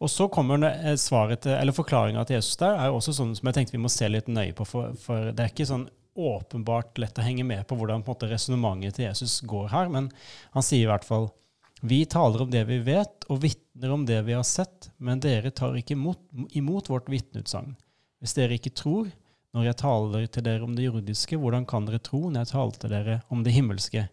Og 0.02 0.10
så 0.10 0.26
kommer 0.28 0.60
svaret 1.00 1.44
til, 1.44 1.54
eller 1.54 1.72
forklaringa 1.72 2.24
til 2.24 2.36
Jesus 2.36 2.58
der, 2.60 2.76
er 2.76 2.92
også 2.92 3.14
sånn 3.16 3.32
som 3.36 3.48
jeg 3.48 3.56
tenkte 3.56 3.76
vi 3.76 3.84
må 3.84 3.92
se 3.92 4.08
litt 4.10 4.28
nøye 4.28 4.52
på. 4.56 4.66
For, 4.68 4.96
for 5.00 5.30
det 5.30 5.44
er 5.44 5.52
ikke 5.52 5.68
sånn 5.68 5.86
åpenbart 6.14 6.98
lett 6.98 7.18
å 7.18 7.24
henge 7.26 7.44
med 7.46 7.66
på 7.68 7.78
hvordan 7.78 8.04
på 8.06 8.16
resonnementet 8.22 8.98
til 8.98 9.08
Jesus 9.08 9.40
går 9.46 9.70
her. 9.72 9.90
Men 9.92 10.10
han 10.54 10.66
sier 10.66 10.86
i 10.86 10.90
hvert 10.90 11.06
fall 11.06 11.30
vi 11.84 12.04
taler 12.08 12.42
om 12.42 12.50
det 12.50 12.62
vi 12.64 12.78
vet, 12.80 13.26
og 13.28 13.42
vitner 13.42 13.90
om 13.92 14.06
det 14.08 14.22
vi 14.24 14.32
har 14.32 14.46
sett, 14.48 14.88
men 14.96 15.20
dere 15.20 15.50
tar 15.52 15.74
ikke 15.76 15.92
imot, 15.92 16.22
imot 16.56 16.88
vårt 16.88 17.10
vitneutsagn. 17.12 17.74
Hvis 18.22 18.32
dere 18.38 18.56
ikke 18.56 18.72
tror 18.72 19.10
når 19.52 19.66
jeg 19.68 19.78
taler 19.82 20.24
til 20.32 20.46
dere 20.46 20.64
om 20.64 20.72
det 20.78 20.86
jordiske, 20.86 21.36
hvordan 21.36 21.66
kan 21.68 21.84
dere 21.84 22.00
tro 22.00 22.22
når 22.24 22.40
jeg 22.40 22.52
taler 22.54 22.80
til 22.80 22.94
dere 22.94 23.18
om 23.28 23.44
det 23.44 23.52
himmelske? 23.52 24.06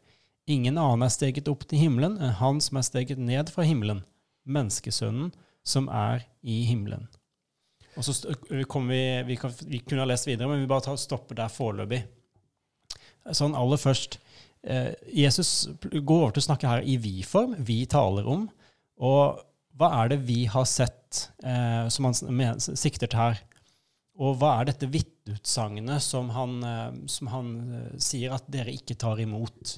Ingen 0.51 0.81
annen 0.81 1.07
er 1.07 1.13
steget 1.15 1.47
opp 1.47 1.63
til 1.69 1.79
himmelen 1.85 2.19
enn 2.19 2.35
han 2.41 2.59
som 2.65 2.81
er 2.81 2.87
steget 2.89 3.21
ned 3.21 3.53
fra 3.53 3.63
himmelen, 3.63 4.03
menneskesønnen 4.43 5.31
som 5.63 5.87
er 5.87 6.25
i 6.43 6.65
himmelen. 6.67 7.07
Og 8.01 8.07
så 8.07 8.65
kommer 8.65 8.95
vi, 8.95 9.03
vi, 9.29 9.37
kan, 9.37 9.53
vi, 9.61 9.83
kunne 9.85 10.01
ha 10.01 10.09
lest 10.09 10.25
videre, 10.25 10.49
men 10.49 10.63
vi 10.63 10.69
bare 10.69 10.87
tar, 10.87 10.97
stopper 10.97 11.37
der 11.37 11.53
foreløpig. 11.53 12.01
Sånn 13.37 13.53
aller 13.57 13.77
først. 13.77 14.17
Eh, 14.65 14.89
Jesus 15.13 15.69
går 15.93 16.23
over 16.23 16.33
til 16.33 16.41
å 16.41 16.47
snakke 16.47 16.69
her 16.71 16.81
i 16.81 16.97
vi-form. 17.01 17.53
Vi 17.67 17.83
taler 17.89 18.25
om. 18.29 18.47
Og 19.01 19.37
hva 19.77 19.91
er 20.01 20.11
det 20.13 20.23
vi 20.25 20.43
har 20.49 20.65
sett, 20.69 21.27
eh, 21.45 21.85
som 21.93 22.09
han 22.09 22.59
sikter 22.59 23.05
til 23.05 23.21
her? 23.21 23.43
Og 24.21 24.35
hva 24.41 24.55
er 24.59 24.71
dette 24.71 24.89
vitneutsagnet 24.91 26.03
som, 26.03 26.29
eh, 26.33 26.91
som 27.07 27.31
han 27.31 27.53
eh, 27.77 27.93
sier 28.01 28.35
at 28.35 28.49
dere 28.51 28.73
ikke 28.73 28.97
tar 28.99 29.21
imot? 29.21 29.77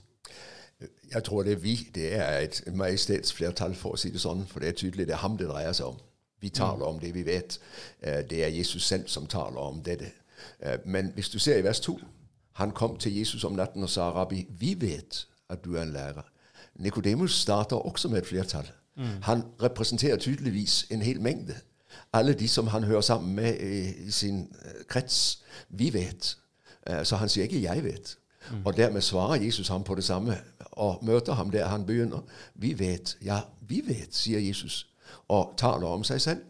Jeg 1.12 1.24
tror 1.24 1.44
det 1.44 1.58
er 1.58 1.62
vi. 1.63 1.75
Det 1.94 2.10
er 2.18 2.39
et 2.48 2.63
majestetsflertall, 2.74 3.75
for 3.75 3.96
å 3.96 4.00
si 4.00 4.12
det 4.12 4.24
sånn. 4.24 4.48
For 4.50 4.63
det 4.63 4.74
er 4.74 4.80
tydelig 4.82 5.08
det 5.08 5.15
er 5.15 5.24
ham 5.24 5.38
det 5.39 5.51
dreier 5.51 5.75
seg 5.75 5.94
om. 5.94 6.01
Vi 6.43 6.50
taler 6.50 6.85
om 6.85 7.00
det 7.00 7.13
vi 7.13 7.25
vet. 7.25 7.59
Eh, 8.01 8.29
det 8.29 8.43
er 8.43 8.47
Jesus 8.47 8.88
selv 8.88 9.07
som 9.07 9.27
taler 9.27 9.57
om 9.57 9.83
dette. 9.83 10.12
Eh, 10.59 10.79
men 10.85 11.12
hvis 11.13 11.29
du 11.29 11.39
ser 11.39 11.57
i 11.57 11.63
vers 11.63 11.79
2 11.79 12.00
Han 12.53 12.71
kom 12.71 12.97
til 12.97 13.15
Jesus 13.17 13.43
om 13.43 13.51
natten 13.51 13.83
og 13.83 13.89
sa, 13.89 14.01
'Rabbi, 14.01 14.45
vi 14.50 14.75
vet 14.81 15.27
at 15.50 15.65
du 15.65 15.75
er 15.75 15.81
en 15.81 15.93
lærer'. 15.93 16.29
Nikodemus 16.75 17.41
starter 17.41 17.75
også 17.75 18.07
med 18.07 18.17
et 18.17 18.27
flertall. 18.27 18.71
Mm. 18.95 19.03
Han 19.21 19.43
representerer 19.63 20.17
tydeligvis 20.17 20.88
en 20.91 21.01
hel 21.01 21.21
mengde. 21.21 21.55
Alle 22.13 22.33
de 22.33 22.47
som 22.47 22.67
han 22.67 22.83
hører 22.83 23.01
sammen 23.01 23.35
med 23.35 23.59
i, 23.59 24.12
sin 24.12 24.55
krets. 24.88 25.43
Vi 25.69 25.93
vet. 25.93 26.38
Så 27.03 27.15
han 27.15 27.29
sier 27.29 27.43
ikke 27.43 27.62
'jeg 27.62 27.83
vet'. 27.83 28.17
Mm. 28.51 28.65
Og 28.65 28.77
dermed 28.77 29.01
svarer 29.01 29.41
Jesus 29.41 29.67
ham 29.67 29.83
på 29.83 29.95
det 29.95 30.03
samme 30.03 30.38
og 30.59 31.00
møter 31.05 31.33
ham 31.33 31.50
der 31.50 31.67
han 31.67 31.85
begynner. 31.85 32.21
Vi 32.55 32.79
vet. 32.79 33.17
Ja, 33.21 33.39
vi 33.62 33.81
vet, 33.88 34.15
sier 34.15 34.39
Jesus 34.39 34.92
og 35.27 35.53
taler 35.58 35.88
om 35.88 36.03
seg 36.03 36.22
selv 36.22 36.41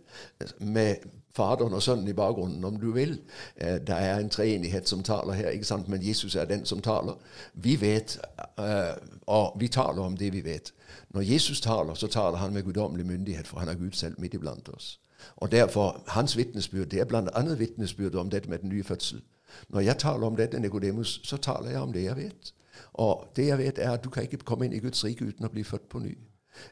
med 0.59 0.95
Faderen 1.35 1.73
og 1.73 1.81
Sønnen 1.81 2.07
i 2.07 2.13
bakgrunnen, 2.13 2.65
om 2.65 2.79
du 2.79 2.91
vil. 2.91 3.21
Eh, 3.57 3.79
det 3.81 3.89
er 3.89 4.17
en 4.17 4.29
treenighet 4.29 4.89
som 4.89 5.03
taler 5.03 5.33
her, 5.33 5.49
ikke 5.49 5.65
sant? 5.65 5.89
men 5.89 6.07
Jesus 6.07 6.35
er 6.35 6.45
den 6.45 6.65
som 6.65 6.81
taler. 6.81 7.13
Vi 7.53 7.81
vet, 7.81 8.19
eh, 8.59 8.93
og 9.27 9.57
vi 9.59 9.67
taler 9.67 10.01
om 10.03 10.17
det 10.17 10.33
vi 10.33 10.43
vet. 10.45 10.73
Når 11.09 11.21
Jesus 11.21 11.61
taler, 11.61 11.93
så 11.93 12.07
taler 12.07 12.37
han 12.37 12.53
med 12.53 12.63
guddommelig 12.63 13.05
myndighet, 13.05 13.47
for 13.47 13.59
han 13.59 13.69
er 13.69 13.73
Gud 13.73 13.91
selv 13.91 14.19
midt 14.19 14.33
iblant 14.33 14.69
oss. 14.69 14.99
Og 15.35 15.51
derfor, 15.51 16.03
Hans 16.07 16.37
vitnesbyrd 16.37 16.85
det 16.85 16.99
er 16.99 17.05
bl.a. 17.05 17.53
vitnesbyrd 17.57 18.15
om 18.15 18.29
dette 18.29 18.49
med 18.49 18.59
den 18.59 18.69
nye 18.69 18.83
fødsel. 18.83 19.21
Når 19.69 19.79
jeg 19.79 19.97
taler 19.97 20.27
om 20.27 20.35
dette, 20.35 20.59
Nikodemus, 20.59 21.21
så 21.23 21.37
taler 21.37 21.69
jeg 21.69 21.79
om 21.79 21.93
det 21.93 22.03
jeg 22.03 22.15
vet. 22.15 22.53
Og 22.93 23.25
det 23.35 23.47
jeg 23.47 23.57
vet, 23.57 23.79
er 23.79 23.91
at 23.91 24.03
du 24.03 24.09
kan 24.09 24.23
ikke 24.23 24.37
komme 24.37 24.65
inn 24.65 24.73
i 24.73 24.79
Guds 24.79 25.05
rike 25.05 25.25
uten 25.25 25.45
å 25.45 25.51
bli 25.53 25.63
født 25.63 25.89
på 25.89 25.99
ny. 25.99 26.17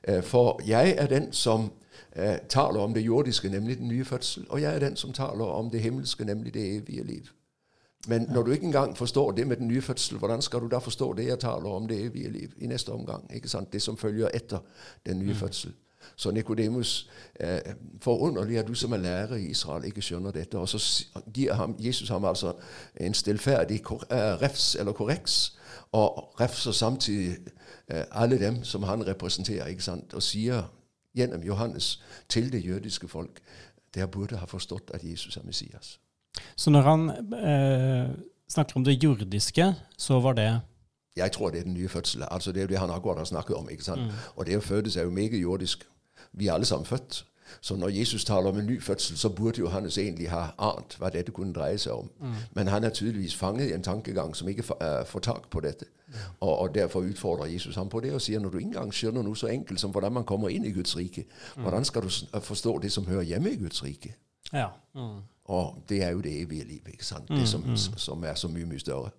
Eh, 0.04 0.24
for 0.24 0.62
jeg 0.68 0.96
er 0.98 1.08
den 1.08 1.34
som 1.34 1.72
eh, 2.16 2.38
taler 2.50 2.80
om 2.80 2.94
det 2.94 3.02
jordiske, 3.02 3.50
nemlig 3.50 3.78
den 3.78 3.88
nye 3.88 4.06
fødsel. 4.06 4.46
Og 4.50 4.62
jeg 4.62 4.76
er 4.76 4.80
den 4.80 4.96
som 4.96 5.14
taler 5.14 5.46
om 5.46 5.70
det 5.70 5.82
himmelske, 5.82 6.26
nemlig 6.26 6.54
det 6.54 6.76
evige 6.76 7.04
liv. 7.04 7.24
Men 8.08 8.22
når 8.34 8.44
du 8.44 8.52
ikke 8.52 8.66
engang 8.66 8.98
forstår 8.98 9.32
det 9.32 9.48
med 9.48 9.58
den 9.58 9.68
nye 9.68 9.82
fødsel, 9.82 10.18
hvordan 10.18 10.42
skal 10.42 10.60
du 10.60 10.68
da 10.68 10.78
forstå 10.78 11.14
det 11.14 11.26
jeg 11.26 11.40
taler 11.40 11.70
om 11.70 11.88
det 11.88 12.06
evige 12.06 12.30
liv 12.30 12.50
i 12.58 12.68
neste 12.68 12.90
omgang? 12.90 13.34
ikke 13.34 13.50
sant? 13.50 13.74
Det 13.74 13.82
som 13.82 13.98
følger 13.98 14.30
etter 14.34 14.60
den 15.06 15.20
nye 15.20 15.34
mm. 15.34 15.36
fødsel. 15.36 15.74
Så 16.16 16.32
Nikodemus, 16.32 17.10
eh, 17.40 17.60
forunderlig 18.02 18.58
at 18.60 18.68
du 18.68 18.74
som 18.74 18.92
er 18.92 18.98
lærer 18.98 19.36
i 19.36 19.46
Israel, 19.46 19.86
ikke 19.86 20.02
skjønner 20.02 20.32
dette. 20.32 20.58
Og 20.58 20.70
så 20.70 21.06
gir 21.34 21.54
ham, 21.54 21.76
Jesus 21.80 22.10
ham 22.10 22.26
altså 22.26 22.54
en 23.02 23.14
stillferdig 23.14 23.82
refs 24.42 24.76
eller 24.76 24.92
korreks, 24.92 25.58
og 25.92 26.40
refser 26.40 26.72
samtidig 26.72 27.38
Eh, 27.92 28.04
alle 28.12 28.40
dem 28.40 28.64
som 28.64 28.84
han 28.84 29.08
representerer, 29.08 29.66
ikke 29.68 29.84
sant? 29.84 30.14
og 30.14 30.24
sier 30.24 30.64
gjennom 31.16 31.44
Johannes 31.44 32.02
til 32.30 32.52
det 32.52 32.66
jødiske 32.66 33.08
folk 33.08 33.42
der 33.96 34.06
burde 34.08 34.38
ha 34.40 34.46
forstått 34.46 34.92
at 34.94 35.04
Jesus 35.04 35.38
er 35.38 35.44
Messias. 35.44 36.00
Så 36.56 36.70
når 36.70 36.82
han 36.82 37.10
eh, 37.36 38.10
snakker 38.48 38.76
om 38.76 38.84
det 38.84 39.04
jordiske, 39.04 39.74
så 39.98 40.20
var 40.20 40.34
det 40.34 40.60
Jeg 41.16 41.32
tror 41.32 41.50
det 41.50 41.60
er 41.60 41.64
den 41.64 41.74
nye 41.74 41.90
fødselen. 41.90 42.28
Altså 42.32 42.52
Det 42.52 42.58
er 42.58 42.62
jo 42.62 42.68
det 42.68 42.80
han 42.80 42.90
akkurat 42.90 43.18
har 43.18 43.26
snakket 43.26 43.56
om. 43.56 43.70
ikke 43.70 43.84
sant? 43.84 44.02
Mm. 44.02 44.12
Og 44.36 44.46
det 44.46 44.58
å 44.58 44.60
fødes 44.60 44.96
er 44.96 45.04
jo 45.04 45.10
meget 45.10 45.42
jordisk. 45.42 45.88
Vi 46.34 46.48
er 46.48 46.54
alle 46.54 46.66
sammen 46.66 46.86
født. 46.86 47.26
Så 47.62 47.76
når 47.76 47.90
Jesus 47.90 48.26
taler 48.26 48.50
om 48.50 48.58
en 48.58 48.66
ny 48.66 48.82
fødsel, 48.82 49.18
så 49.18 49.30
burde 49.30 49.60
Johannes 49.60 49.98
egentlig 49.98 50.30
ha 50.30 50.46
ant 50.58 50.96
hva 51.00 51.10
dette 51.10 51.32
kunne 51.32 51.54
dreie 51.54 51.78
seg 51.78 51.94
om. 51.94 52.12
Mm. 52.20 52.36
Men 52.54 52.68
han 52.68 52.84
er 52.84 52.90
tydeligvis 52.90 53.36
fanget 53.36 53.70
i 53.70 53.74
en 53.74 53.84
tankegang 53.84 54.36
som 54.36 54.48
ikke 54.48 54.64
uh, 54.64 55.06
får 55.06 55.20
tak 55.20 55.50
på 55.50 55.60
dette. 55.60 55.86
Mm. 56.08 56.14
Og, 56.40 56.58
og, 56.58 56.76
Derfor 56.76 57.00
utfordrer 57.00 57.46
Jesus 57.46 57.76
ham 57.76 57.90
på 57.90 58.00
det 58.00 58.14
og 58.14 58.22
sier 58.22 58.40
når 58.40 58.50
du 58.50 58.58
ikke 58.58 58.68
engang 58.68 58.94
skjønner 58.94 59.22
noe 59.22 59.36
så 59.36 59.48
enkelt 59.48 59.80
som 59.80 59.92
hvordan 59.92 60.14
man 60.14 60.24
kommer 60.24 60.50
inn 60.50 60.66
i 60.66 60.72
Guds 60.72 60.98
rike, 60.98 61.26
mm. 61.56 61.62
hvordan 61.62 61.86
skal 61.86 62.02
du 62.02 62.10
forstå 62.40 62.80
det 62.80 62.92
som 62.92 63.08
hører 63.08 63.22
hjemme 63.22 63.52
i 63.52 63.60
Guds 63.60 63.84
rike? 63.84 64.16
Ja. 64.54 64.68
Og 65.46 65.84
det 65.90 66.04
er 66.04 66.10
jo 66.10 66.22
det 66.22 66.42
evige 66.42 66.64
livet, 66.64 66.88
ikke 66.94 67.06
sant? 67.06 67.30
det 67.30 67.48
som, 67.50 67.62
mm. 67.62 67.78
som 67.78 68.24
er 68.24 68.36
så 68.36 68.48
mye, 68.48 68.66
mye 68.66 68.80
større. 68.80 69.10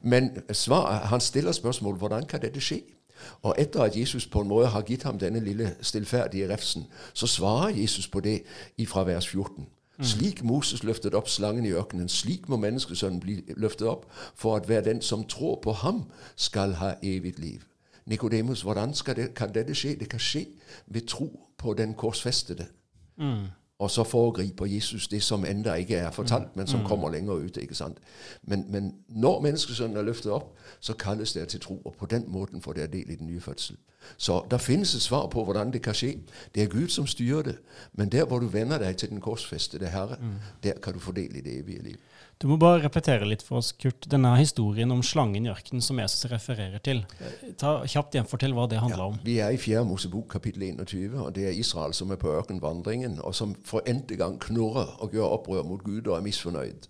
Men 0.00 0.30
svar, 0.52 0.92
han 1.06 1.20
stiller 1.20 1.52
spørsmål 1.52 1.96
hvordan 1.96 2.26
kan 2.26 2.42
dette 2.42 2.60
skje? 2.60 2.82
Og 3.42 3.54
etter 3.58 3.82
at 3.82 3.96
Jesus 3.96 4.26
på 4.26 4.40
en 4.40 4.48
måte 4.48 4.66
har 4.68 4.82
gitt 4.82 5.02
ham 5.02 5.18
denne 5.18 5.40
lille 5.40 5.74
stillferdige 5.80 6.48
refsen, 6.52 6.86
så 7.12 7.26
svarer 7.26 7.68
Jesus 7.68 8.08
på 8.08 8.20
det 8.20 8.42
fra 8.88 9.04
vers 9.04 9.28
14. 9.28 9.66
Mm. 9.98 10.04
Slik 10.04 10.42
Moses 10.44 10.82
løftet 10.82 11.14
opp 11.14 11.28
slangen 11.28 11.66
i 11.66 11.72
ørkenen, 11.72 12.08
slik 12.08 12.48
må 12.48 12.56
menneskesønnen 12.56 13.20
bli 13.20 13.42
løftet 13.56 13.88
opp, 13.88 14.06
for 14.34 14.56
at 14.56 14.66
hver 14.66 14.80
den 14.80 15.02
som 15.02 15.24
tror 15.24 15.60
på 15.62 15.72
ham, 15.72 16.04
skal 16.36 16.72
ha 16.72 16.94
evig 17.02 17.38
liv. 17.38 17.60
Nikodemus, 18.06 18.62
hvordan 18.62 18.94
det, 19.16 19.34
kan 19.34 19.54
dette 19.54 19.74
skje? 19.74 19.96
Det 20.00 20.08
kan 20.08 20.20
skje 20.20 20.46
ved 20.86 21.06
tro 21.06 21.48
på 21.58 21.74
den 21.74 21.94
korsfestede. 21.94 22.66
Mm. 23.16 23.46
Og 23.82 23.90
så 23.90 24.04
foregriper 24.04 24.66
Jesus 24.66 25.08
det 25.08 25.22
som 25.22 25.44
enda 25.44 25.74
ikke 25.74 25.96
er 25.96 26.10
fortalt, 26.10 26.44
mm. 26.44 26.50
men 26.54 26.66
som 26.66 26.80
mm. 26.80 26.86
kommer 26.86 27.10
lenger 27.10 27.32
ut. 27.32 27.56
ikke 27.56 27.74
sant? 27.74 27.98
Men, 28.42 28.64
men 28.68 28.94
når 29.08 29.40
menneskesønnen 29.40 29.96
er 29.96 30.02
løftet 30.02 30.32
opp, 30.32 30.52
så 30.80 30.94
kalles 30.94 31.32
det 31.32 31.48
til 31.48 31.60
tro. 31.60 31.80
Og 31.84 31.94
på 31.98 32.06
den 32.06 32.24
måten 32.28 32.62
får 32.62 32.72
det 32.72 32.92
del 32.92 33.10
i 33.10 33.16
den 33.16 33.26
nye 33.26 33.40
fødsel. 33.40 33.76
Så 34.16 34.44
der 34.50 34.58
finnes 34.58 34.94
et 34.94 35.02
svar 35.02 35.26
på 35.26 35.44
hvordan 35.44 35.72
det 35.72 35.82
kan 35.82 35.94
skje. 35.94 36.14
Det 36.54 36.62
er 36.62 36.68
Gud 36.68 36.88
som 36.88 37.06
styrer 37.06 37.42
det. 37.42 37.58
Men 37.92 38.08
der 38.08 38.24
hvor 38.24 38.38
du 38.38 38.46
venner 38.46 38.78
deg 38.78 38.96
til 38.96 39.10
den 39.10 39.20
korsfestede 39.20 39.90
Herre, 39.90 40.16
mm. 40.20 40.34
der 40.62 40.72
kan 40.82 40.92
du 40.92 40.98
få 40.98 41.12
del 41.12 41.36
i 41.36 41.40
det 41.40 41.58
evige 41.58 41.82
liv. 41.82 41.96
Du 42.42 42.48
må 42.50 42.56
bare 42.58 42.80
repetere 42.82 43.26
litt 43.28 43.42
for 43.46 43.60
oss, 43.60 43.68
Kurt. 43.78 44.08
Denne 44.10 44.32
historien 44.34 44.90
om 44.90 45.02
slangen 45.06 45.44
i 45.46 45.50
ørkenen 45.52 45.84
som 45.84 46.00
Jesus 46.02 46.26
refererer 46.32 46.82
til. 46.82 47.04
Ta 47.60 47.76
kjapt 47.86 48.16
Gjenfortell 48.16 48.54
hva 48.56 48.64
det 48.66 48.80
handler 48.82 48.98
ja, 48.98 49.10
om. 49.12 49.20
Vi 49.22 49.36
er 49.44 49.54
i 49.54 49.60
4. 49.62 49.84
Mosebok 49.86 50.26
kapittel 50.32 50.64
21, 50.66 51.14
og 51.22 51.30
det 51.36 51.46
er 51.46 51.54
Israel 51.54 51.94
som 51.94 52.10
er 52.10 52.18
på 52.18 52.32
ørkenvandringen, 52.34 53.20
og 53.22 53.36
som 53.38 53.54
for 53.72 53.88
n-te 53.88 54.18
gang 54.20 54.36
knurrer 54.40 54.98
og 55.00 55.16
gjør 55.16 55.38
opprør 55.38 55.64
mot 55.64 55.80
Gud 55.84 56.06
og 56.06 56.18
er 56.18 56.26
misfornøyd. 56.26 56.88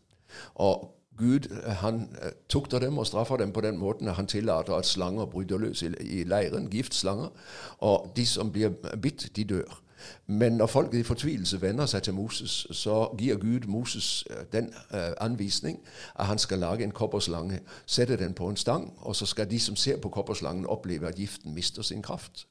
Og 0.54 0.90
Gud 1.18 1.48
han 1.64 2.08
eh, 2.22 2.32
tukter 2.48 2.78
dem 2.78 2.98
og 2.98 3.06
straffer 3.06 3.36
dem 3.36 3.52
på 3.52 3.60
den 3.60 3.78
måten 3.78 4.08
han 4.08 4.26
tillater 4.26 4.74
at 4.74 4.86
slanger 4.86 5.26
bryter 5.26 5.58
løs 5.58 5.82
i, 5.82 6.24
leiren, 6.24 6.70
giftslanger, 6.70 7.28
og 7.78 8.12
de 8.16 8.26
som 8.26 8.52
blir 8.52 8.72
bitt, 9.02 9.30
de 9.36 9.44
dør. 9.44 9.82
Men 10.26 10.52
når 10.52 10.66
folket 10.66 10.98
i 10.98 11.02
fortvilelse 11.02 11.60
vender 11.62 11.86
seg 11.86 12.02
til 12.02 12.14
Moses, 12.14 12.66
så 12.70 13.14
gir 13.18 13.38
Gud 13.38 13.68
Moses 13.70 14.24
øh, 14.30 14.44
den 14.52 14.72
uh, 14.90 14.98
anvisning 15.20 15.78
at 16.18 16.26
han 16.26 16.38
skal 16.38 16.58
lage 16.58 16.84
en 16.84 16.90
kopperslange, 16.90 17.60
sette 17.86 18.16
den 18.16 18.34
på 18.34 18.48
en 18.48 18.56
stang, 18.56 18.92
og 18.98 19.16
så 19.16 19.26
skal 19.26 19.50
de 19.50 19.60
som 19.60 19.76
ser 19.76 19.96
på 19.96 20.08
kopperslangen, 20.08 20.66
oppleve 20.66 21.08
at 21.08 21.14
giften 21.14 21.54
mister 21.54 21.82
sin 21.82 22.02
kraft. 22.02 22.46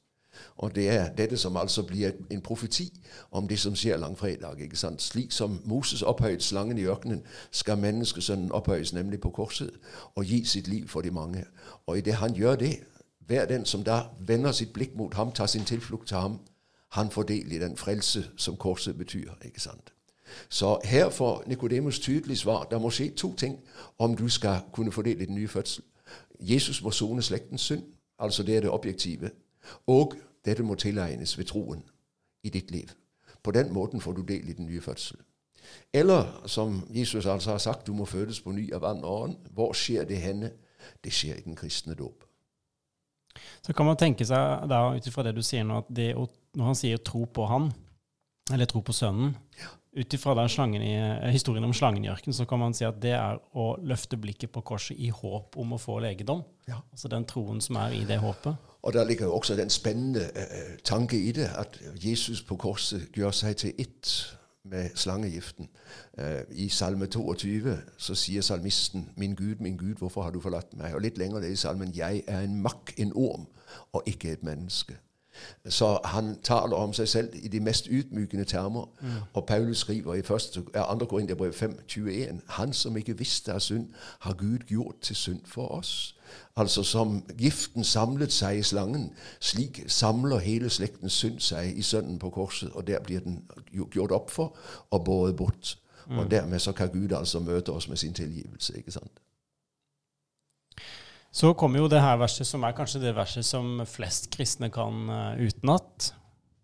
Og 0.57 0.75
det 0.75 0.89
er 0.89 1.09
dette 1.15 1.37
som 1.37 1.57
altså 1.57 1.83
blir 1.83 2.11
en 2.31 2.41
profeti 2.41 3.01
om 3.31 3.47
det 3.47 3.59
som 3.59 3.75
skjer 3.75 3.97
langfredag. 3.97 4.61
ikke 4.61 4.77
sant? 4.77 5.01
Slik 5.01 5.31
som 5.31 5.61
Moses 5.65 6.01
opphøyet 6.01 6.43
slangen 6.43 6.77
i 6.77 6.85
ørkenen, 6.85 7.23
skal 7.51 7.77
menneskesønnen 7.77 8.51
opphøyes, 8.51 8.93
nemlig 8.93 9.21
på 9.21 9.29
korset, 9.29 9.71
og 10.15 10.25
gi 10.25 10.45
sitt 10.45 10.67
liv 10.67 10.87
for 10.87 11.01
de 11.01 11.11
mange. 11.11 11.45
Og 11.85 11.97
idet 11.97 12.13
han 12.13 12.33
gjør 12.33 12.55
det, 12.55 12.79
hver 13.19 13.45
den 13.45 13.65
som 13.65 13.83
da 13.83 14.01
vender 14.19 14.51
sitt 14.51 14.73
blikk 14.73 14.95
mot 14.95 15.13
ham, 15.13 15.31
tar 15.31 15.45
sin 15.45 15.65
tilflukt 15.65 16.07
til 16.07 16.17
ham, 16.17 16.39
han 16.91 17.11
får 17.11 17.23
del 17.23 17.51
i 17.51 17.59
den 17.59 17.77
frelse 17.77 18.25
som 18.37 18.55
korset 18.55 18.97
betyr. 18.97 19.31
ikke 19.45 19.61
sant? 19.61 19.93
Så 20.49 20.79
her 20.83 21.09
får 21.09 21.43
Nikodemus 21.47 21.99
tydelig 21.99 22.37
svar. 22.37 22.63
Der 22.63 22.79
må 22.79 22.89
skje 22.89 23.09
to 23.09 23.35
ting 23.35 23.59
om 23.99 24.15
du 24.15 24.29
skal 24.29 24.59
kunne 24.73 24.91
få 24.91 25.01
del 25.01 25.21
i 25.21 25.25
den 25.25 25.35
nye 25.35 25.47
fødsel. 25.47 25.83
Jesus 26.39 26.83
må 26.83 26.91
sone 26.91 27.21
slektens 27.21 27.61
synd, 27.61 27.83
altså 28.19 28.43
det 28.43 28.57
er 28.57 28.61
det 28.61 28.69
objektive. 28.69 29.29
Og 29.87 30.13
dette 30.45 30.63
må 30.63 30.75
tilegnes 30.75 31.37
ved 31.37 31.45
troen 31.51 31.83
i 32.43 32.49
ditt 32.49 32.71
liv. 32.71 32.91
På 33.43 33.51
den 33.51 33.73
måten 33.73 34.01
får 34.01 34.13
du 34.13 34.21
del 34.21 34.49
i 34.49 34.53
den 34.53 34.65
nye 34.65 34.81
fødsel. 34.81 35.17
Eller 35.93 36.41
som 36.45 36.81
Jesus 36.89 37.25
altså 37.25 37.51
har 37.51 37.57
sagt, 37.57 37.87
du 37.87 37.93
må 37.93 38.05
fødes 38.05 38.41
på 38.41 38.51
ny 38.51 38.71
av 38.73 38.81
vann 38.81 39.03
og 39.03 39.21
ånd. 39.21 39.35
Hvor 39.53 39.73
skjer 39.77 40.05
det 40.09 40.17
henne? 40.21 40.51
Det 41.03 41.13
skjer 41.13 41.39
i 41.39 41.45
den 41.45 41.55
kristne 41.55 41.95
dåp. 41.95 42.25
Så 43.61 43.73
kan 43.73 43.85
man 43.85 43.99
tenke 43.99 44.25
seg 44.27 44.65
da, 44.69 44.81
ut 44.95 45.07
ifra 45.07 45.23
det 45.27 45.35
du 45.37 45.43
sier 45.45 45.63
nå, 45.67 45.83
at 45.83 46.01
å, 46.17 46.25
når 46.57 46.71
han 46.71 46.77
sier 46.77 46.97
'tro 46.97 47.25
på 47.25 47.45
han', 47.47 47.69
eller 48.51 48.65
'tro 48.65 48.81
på 48.81 48.93
sønnen', 48.93 49.35
ja. 49.59 49.69
ut 50.01 50.13
ifra 50.13 50.33
eh, 50.43 51.29
historien 51.31 51.63
om 51.63 51.73
slangen 51.73 52.05
i 52.05 52.09
ørkenen, 52.09 52.33
så 52.33 52.45
kan 52.45 52.59
man 52.59 52.73
si 52.73 52.85
at 52.85 52.99
det 52.99 53.13
er 53.13 53.39
å 53.53 53.77
løfte 53.79 54.17
blikket 54.17 54.51
på 54.51 54.61
korset 54.61 54.97
i 54.99 55.09
håp 55.09 55.57
om 55.57 55.73
å 55.73 55.77
få 55.77 55.99
legedom. 55.99 56.43
Ja. 56.67 56.81
Altså 56.91 57.07
den 57.07 57.25
troen 57.25 57.61
som 57.61 57.75
er 57.75 57.93
i 57.93 58.03
det 58.05 58.17
håpet. 58.17 58.55
Og 58.81 58.93
der 58.93 59.03
ligger 59.03 59.25
jo 59.25 59.33
også 59.33 59.55
den 59.55 59.69
spennende 59.69 60.29
uh, 60.35 60.77
tanke 60.83 61.21
i 61.21 61.31
det, 61.31 61.49
at 61.57 61.81
Jesus 61.95 62.41
på 62.41 62.55
korset 62.55 63.07
gjør 63.13 63.31
seg 63.31 63.57
til 63.57 63.73
ett 63.77 64.37
med 64.63 64.89
slangegiften. 64.95 65.69
Uh, 66.17 66.41
I 66.51 66.69
Salme 66.69 67.05
22 67.05 67.77
så 67.97 68.15
sier 68.15 68.41
salmisten 68.41 69.09
'Min 69.15 69.35
Gud, 69.35 69.55
min 69.59 69.77
Gud, 69.77 69.95
hvorfor 69.95 70.21
har 70.21 70.31
du 70.31 70.39
forlatt 70.39 70.73
meg?' 70.73 70.93
Og 70.93 71.01
litt 71.01 71.17
lenger 71.17 71.39
ned 71.39 71.51
i 71.51 71.55
salmen 71.55 71.93
'Jeg 71.95 72.23
er 72.27 72.39
en 72.39 72.61
makk, 72.61 72.93
en 72.97 73.13
orm, 73.15 73.47
og 73.93 74.03
ikke 74.05 74.31
et 74.31 74.43
menneske'. 74.43 74.97
Så 75.69 75.99
han 76.05 76.37
taler 76.43 76.75
om 76.75 76.93
seg 76.93 77.07
selv 77.07 77.29
i 77.43 77.47
de 77.47 77.59
mest 77.59 77.87
utmykende 77.87 78.45
termer. 78.45 78.89
Mm. 79.01 79.07
Og 79.33 79.45
Paulus 79.45 79.77
skriver 79.77 80.15
i 80.15 80.21
2. 80.21 81.05
Korinterbrev 81.05 81.53
5,21.: 81.53 82.39
Han 82.47 82.73
som 82.73 82.97
ikke 82.97 83.17
visste 83.17 83.53
av 83.53 83.59
synd, 83.59 83.87
har 84.19 84.33
Gud 84.33 84.59
gjort 84.67 84.95
til 85.01 85.15
synd 85.15 85.41
for 85.45 85.67
oss. 85.67 86.15
Altså 86.55 86.83
som 86.83 87.21
giften 87.39 87.83
samlet 87.83 88.33
seg 88.33 88.59
i 88.59 88.63
slangen, 88.63 89.09
slik 89.39 89.83
samler 89.87 90.43
hele 90.43 90.69
slektens 90.69 91.13
synd 91.13 91.39
seg 91.39 91.77
i 91.77 91.85
Sønnen 91.85 92.19
på 92.19 92.29
korset. 92.29 92.71
Og 92.75 92.87
der 92.87 92.99
blir 93.03 93.23
den 93.23 93.41
gjort 93.71 94.11
opp 94.11 94.31
for 94.31 94.55
og 94.89 95.03
båret 95.05 95.35
bort. 95.35 95.75
Mm. 96.07 96.19
Og 96.19 96.31
dermed 96.31 96.59
så 96.59 96.73
kan 96.75 96.91
Gud 96.91 97.13
altså 97.15 97.39
møte 97.39 97.71
oss 97.71 97.87
med 97.87 97.97
sin 97.97 98.13
tilgivelse. 98.13 98.77
ikke 98.77 98.91
sant? 98.91 99.21
Så 101.31 101.53
kommer 101.53 101.79
jo 101.79 101.87
det 101.87 102.01
her 102.03 102.17
verset, 102.19 102.47
som 102.47 102.63
er 102.67 102.75
kanskje 102.75 102.99
det 103.05 103.13
verset 103.15 103.47
som 103.47 103.85
flest 103.87 104.27
kristne 104.33 104.67
kan 104.73 105.05
uh, 105.07 105.39
utenat. 105.39 106.11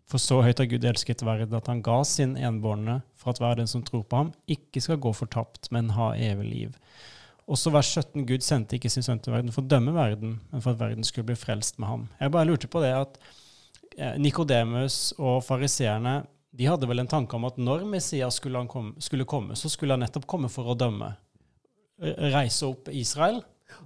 For 0.08 0.20
så 0.20 0.42
høyt 0.44 0.60
har 0.60 0.68
Gud 0.68 0.84
elsket 0.88 1.24
verden 1.24 1.56
at 1.56 1.68
han 1.68 1.80
ga 1.84 2.02
sin 2.04 2.34
enbårne 2.36 3.00
for 3.16 3.32
at 3.32 3.40
hver 3.40 3.58
den 3.60 3.68
som 3.68 3.84
tror 3.84 4.04
på 4.08 4.22
ham, 4.22 4.32
ikke 4.48 4.80
skal 4.80 5.00
gå 5.00 5.12
fortapt, 5.16 5.70
men 5.72 5.92
ha 5.96 6.14
evig 6.16 6.48
liv. 6.48 6.76
Også 7.48 7.72
vers 7.72 7.90
17. 7.96 8.26
Gud 8.28 8.44
sendte 8.44 8.76
ikke 8.76 8.90
sin 8.92 9.04
sønn 9.04 9.20
til 9.24 9.32
verden 9.32 9.52
for 9.54 9.64
å 9.64 9.70
dømme 9.70 9.94
verden, 9.96 10.36
men 10.52 10.64
for 10.64 10.74
at 10.74 10.80
verden 10.82 11.06
skulle 11.06 11.30
bli 11.30 11.38
frelst 11.38 11.78
med 11.80 11.88
ham. 11.88 12.08
Jeg 12.20 12.34
bare 12.34 12.48
lurte 12.50 12.68
på 12.68 12.82
det 12.84 12.92
at 12.92 13.20
eh, 13.96 14.18
Nikodemus 14.20 15.14
og 15.16 15.40
fariseerne 15.46 16.20
de 16.58 16.66
hadde 16.66 16.88
vel 16.90 17.00
en 17.00 17.10
tanke 17.10 17.36
om 17.36 17.46
at 17.48 17.58
når 17.60 17.84
Messias 17.88 18.40
skulle, 18.40 18.60
komme, 18.68 18.96
skulle 19.04 19.26
komme, 19.28 19.56
så 19.56 19.70
skulle 19.72 19.94
han 19.94 20.02
nettopp 20.04 20.26
komme 20.28 20.50
for 20.52 20.72
å 20.72 20.76
dømme. 20.78 21.12
Reise 21.98 22.68
opp 22.68 22.88
Israel 22.94 23.40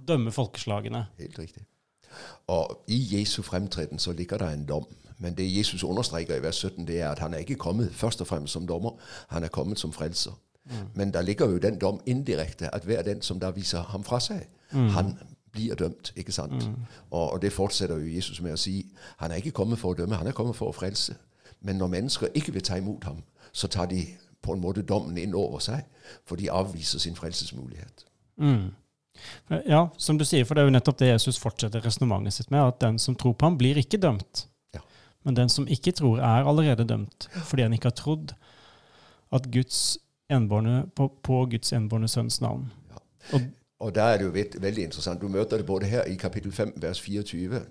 dømme 0.07 0.31
folkeslagene. 0.31 1.05
Helt 1.19 1.39
riktig. 1.39 1.65
Og 2.47 2.83
i 2.87 2.99
Jesu 3.15 3.41
fremtreden 3.43 3.99
så 3.99 4.13
ligger 4.13 4.37
det 4.37 4.51
en 4.53 4.65
dom. 4.69 4.85
Men 5.17 5.37
det 5.37 5.47
Jesus 5.57 5.83
understreker 5.83 6.35
i 6.35 6.43
vers 6.43 6.55
17, 6.55 6.87
det 6.87 6.99
er 7.01 7.11
at 7.11 7.19
han 7.19 7.33
er 7.33 7.43
ikke 7.45 7.55
kommet 7.55 7.93
først 7.95 8.21
og 8.21 8.27
fremst 8.27 8.53
som 8.53 8.67
dommer, 8.67 8.97
han 9.29 9.43
er 9.43 9.53
kommet 9.53 9.79
som 9.79 9.93
frelser. 9.93 10.33
Mm. 10.65 10.87
Men 10.95 11.13
der 11.13 11.21
ligger 11.21 11.49
jo 11.49 11.57
den 11.57 11.79
dom 11.79 11.99
indirekte, 12.05 12.75
at 12.75 12.83
hver 12.83 13.01
den 13.01 13.21
som 13.21 13.39
da 13.39 13.51
viser 13.51 13.81
ham 13.81 14.03
fra 14.03 14.19
seg, 14.19 14.47
mm. 14.71 14.89
han 14.95 15.17
blir 15.51 15.75
dømt. 15.75 16.13
ikke 16.15 16.31
sant? 16.31 16.67
Mm. 16.67 16.75
Og, 17.11 17.31
og, 17.33 17.41
det 17.41 17.53
fortsetter 17.53 17.99
jo 17.99 18.15
Jesus 18.15 18.41
med 18.41 18.53
å 18.53 18.59
si. 18.59 18.85
Han 19.17 19.31
er 19.31 19.41
ikke 19.41 19.51
kommet 19.51 19.79
for 19.79 19.93
å 19.93 19.97
dømme, 19.97 20.15
han 20.15 20.27
er 20.27 20.37
kommet 20.37 20.55
for 20.55 20.71
å 20.71 20.75
frelse. 20.75 21.15
Men 21.61 21.79
når 21.79 21.87
mennesker 21.87 22.33
ikke 22.33 22.53
vil 22.55 22.65
ta 22.65 22.77
imot 22.79 23.03
ham, 23.03 23.23
så 23.51 23.67
tar 23.67 23.85
de 23.91 24.05
på 24.43 24.53
en 24.53 24.61
måte 24.61 24.83
dommen 24.83 25.17
inn 25.17 25.35
over 25.35 25.61
seg, 25.63 25.85
for 26.27 26.39
de 26.39 26.49
avviser 26.51 26.99
sin 26.99 27.15
frelsesmulighet. 27.15 28.05
Mm. 28.37 28.73
Ja, 29.69 29.87
som 29.97 30.17
du 30.17 30.25
sier, 30.25 30.43
for 30.45 30.57
det 30.57 30.63
er 30.63 30.67
jo 30.67 30.73
nettopp 30.73 30.99
det 30.99 31.11
Jesus 31.11 31.37
fortsetter 31.39 31.83
resonnementet 31.85 32.35
sitt 32.35 32.51
med, 32.51 32.65
at 32.65 32.81
den 32.81 32.97
som 32.99 33.15
tror 33.15 33.37
på 33.37 33.47
ham, 33.47 33.57
blir 33.59 33.77
ikke 33.79 34.01
dømt. 34.01 34.47
Ja. 34.75 34.81
Men 35.23 35.37
den 35.37 35.53
som 35.53 35.67
ikke 35.69 35.93
tror, 35.95 36.19
er 36.19 36.49
allerede 36.49 36.87
dømt, 36.89 37.29
fordi 37.45 37.67
han 37.67 37.77
ikke 37.77 37.91
har 37.93 37.99
trodd 37.99 38.33
at 39.33 39.47
Guds 39.53 39.97
enborne, 40.33 40.85
på, 40.95 41.11
på 41.23 41.45
Guds 41.51 41.73
enbårne 41.73 42.07
sønns 42.07 42.41
navn. 42.41 42.71
Ja. 42.91 43.01
Og, 43.33 43.41
og 43.79 43.95
der 43.95 44.03
er 44.03 44.17
det 44.17 44.25
jo 44.25 44.29
veldig, 44.29 44.61
veldig 44.61 44.83
interessant. 44.83 45.21
Du 45.21 45.27
møter 45.27 45.57
det 45.57 45.65
både 45.65 45.85
her 45.85 46.03
i 46.03 46.15
kapittel 46.15 46.51
5, 46.51 46.73
vers 46.81 47.01
24. 47.01 47.61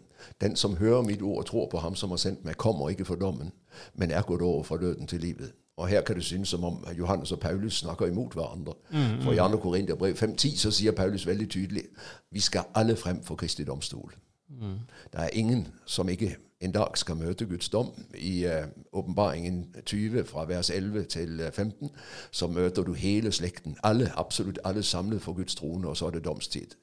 Den 0.40 0.57
som 0.57 0.77
hører 0.77 1.03
mitt 1.03 1.22
ord 1.22 1.38
og 1.38 1.46
tror 1.46 1.68
på 1.70 1.79
ham 1.79 1.94
som 1.94 2.11
har 2.11 2.16
sendt 2.16 2.44
meg, 2.44 2.57
kommer 2.57 2.88
ikke 2.88 3.05
for 3.05 3.14
dommen, 3.14 3.53
men 3.94 4.11
er 4.11 4.22
gått 4.22 4.42
over 4.42 4.62
fra 4.62 4.77
døden 4.77 5.07
til 5.07 5.20
livet. 5.20 5.53
Og 5.77 5.88
her 5.88 6.01
kan 6.01 6.16
det 6.16 6.25
synes 6.25 6.48
som 6.48 6.64
om 6.64 6.87
Johannes 6.98 7.33
og 7.33 7.40
Paulus 7.40 7.75
snakker 7.75 8.07
imot 8.07 8.35
hverandre. 8.35 8.72
Mm, 8.90 9.22
For 9.22 9.33
i 9.33 9.37
2. 9.37 9.57
Korinterbrev 9.57 10.14
5.10 10.14 10.57
så 10.57 10.70
sier 10.70 10.92
Paulus 10.92 11.27
veldig 11.27 11.51
tydelig 11.51 11.83
vi 12.31 12.40
skal 12.40 12.62
alle 12.75 12.96
frem 12.96 13.22
for 13.22 13.35
Kristi 13.35 13.64
domstol. 13.64 14.12
Mm. 14.48 14.79
Det 15.12 15.20
er 15.20 15.29
ingen 15.33 15.68
som 15.87 16.09
ikke 16.09 16.37
en 16.62 16.72
dag 16.72 16.98
skal 16.98 17.16
møte 17.16 17.46
Guds 17.46 17.68
dom. 17.68 17.92
I 18.14 18.46
uh, 18.46 18.53
åpenbaringen 18.92 19.75
20 19.87 20.25
fra 20.25 20.44
vers 20.44 20.70
11 20.70 21.05
til 21.05 21.42
15 21.53 21.90
så 22.31 22.46
møter 22.46 22.83
du 22.83 22.92
hele 22.92 23.33
slekten. 23.33 23.77
Alle, 23.83 24.12
absolutt 24.16 24.59
alle 24.64 24.83
samlet 24.83 25.22
for 25.22 25.33
Guds 25.33 25.55
trone, 25.55 25.88
og 25.88 25.96
så 25.96 26.07
er 26.07 26.11
det 26.11 26.25
domstid. 26.25 26.77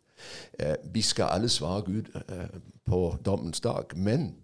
Uh, 0.63 0.93
vi 0.93 1.01
skal 1.01 1.23
alle 1.23 1.49
svare 1.49 1.81
Gud 1.81 2.03
på 2.85 3.17
dommens 3.25 3.59
dag. 3.59 3.83
Men 3.95 4.35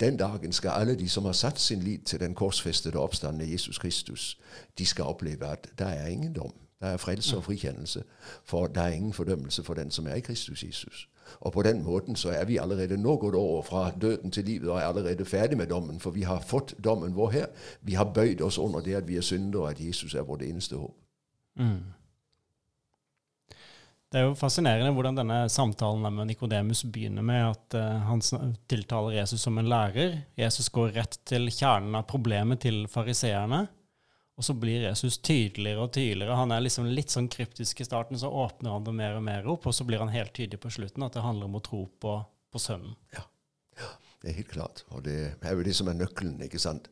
den 0.00 0.16
dagen 0.16 0.52
skal 0.52 0.70
alle 0.70 0.98
de 0.98 1.08
som 1.08 1.24
har 1.24 1.32
satt 1.32 1.60
sin 1.60 1.82
lit 1.82 2.00
til 2.06 2.20
den 2.20 2.34
korsfestede 2.34 2.98
oppstanden 2.98 3.52
Jesus 3.52 3.78
Kristus, 3.78 4.38
de 4.78 4.86
skal 4.86 5.04
oppleve 5.04 5.46
at 5.46 5.68
det 5.78 5.86
er 5.86 6.06
ingen 6.06 6.32
dom. 6.32 6.52
Det 6.80 6.88
er 6.88 6.96
frelse 6.96 7.36
og 7.36 7.44
frikjennelse. 7.44 8.02
For 8.44 8.66
det 8.66 8.82
er 8.82 8.96
ingen 8.96 9.12
fordømmelse 9.12 9.62
for 9.64 9.74
den 9.74 9.90
som 9.90 10.06
er 10.06 10.14
i 10.14 10.24
Kristus 10.24 10.64
Jesus. 10.64 11.08
Og 11.40 11.52
på 11.52 11.62
den 11.62 11.82
måten 11.84 12.16
så 12.16 12.30
er 12.30 12.44
vi 12.44 12.56
allerede 12.56 12.96
nå 12.96 13.16
gått 13.16 13.34
over 13.34 13.62
fra 13.62 13.90
døden 14.00 14.30
til 14.30 14.44
livet 14.44 14.70
og 14.70 14.78
er 14.78 14.88
allerede 14.88 15.24
ferdig 15.24 15.58
med 15.58 15.66
dommen. 15.66 16.00
For 16.00 16.10
vi 16.10 16.22
har 16.22 16.40
fått 16.40 16.74
dommen 16.84 17.16
vår 17.16 17.30
her. 17.30 17.46
Vi 17.80 17.94
har 17.94 18.04
bøyd 18.04 18.40
oss 18.40 18.58
under 18.58 18.80
det 18.80 18.94
at 18.94 19.08
vi 19.08 19.16
er 19.16 19.20
syndere, 19.20 19.62
og 19.62 19.70
at 19.70 19.80
Jesus 19.80 20.14
er 20.14 20.26
vårt 20.26 20.42
eneste 20.42 20.76
håp. 20.76 20.94
Mm. 21.56 21.80
Det 24.10 24.18
er 24.18 24.24
jo 24.26 24.34
fascinerende 24.34 24.90
hvordan 24.90 25.20
denne 25.20 25.44
samtalen 25.48 26.14
med 26.14 26.26
Nikodemus 26.26 26.82
begynner 26.82 27.22
med 27.22 27.44
at 27.52 27.76
uh, 27.78 28.00
han 28.08 28.22
tiltaler 28.68 29.20
Jesus 29.20 29.40
som 29.40 29.58
en 29.58 29.68
lærer. 29.70 30.16
Jesus 30.38 30.68
går 30.68 30.96
rett 30.96 31.20
til 31.30 31.46
kjernen 31.46 31.94
av 31.94 32.08
problemet 32.10 32.58
til 32.64 32.88
fariseerne. 32.90 33.68
Og 34.40 34.44
så 34.46 34.54
blir 34.56 34.86
Jesus 34.86 35.18
tydeligere 35.20 35.82
og 35.84 35.90
tydeligere. 35.92 36.38
Han 36.38 36.54
er 36.56 36.62
liksom 36.64 36.86
litt 36.88 37.12
sånn 37.12 37.28
kryptisk 37.28 37.82
i 37.82 37.84
starten, 37.84 38.16
så 38.16 38.30
åpner 38.32 38.72
han 38.72 38.86
det 38.86 38.94
mer 38.96 39.18
og 39.18 39.26
mer 39.26 39.48
opp, 39.52 39.66
og 39.68 39.74
så 39.76 39.84
blir 39.84 40.00
han 40.00 40.12
helt 40.14 40.32
tydelig 40.32 40.62
på 40.62 40.72
slutten 40.72 41.04
at 41.04 41.12
det 41.12 41.24
handler 41.26 41.50
om 41.50 41.58
å 41.58 41.66
tro 41.66 41.82
på, 42.00 42.14
på 42.48 42.62
Sønnen. 42.62 42.96
Ja. 43.12 43.26
Det 44.22 44.30
er 44.30 44.32
helt 44.32 44.48
klart. 44.48 44.84
Og 44.88 45.04
det 45.04 45.32
er 45.40 45.52
jo 45.56 45.62
det 45.64 45.74
som 45.76 45.88
er 45.88 45.96
nøkkelen. 45.96 46.42
ikke 46.44 46.58
sant? 46.58 46.90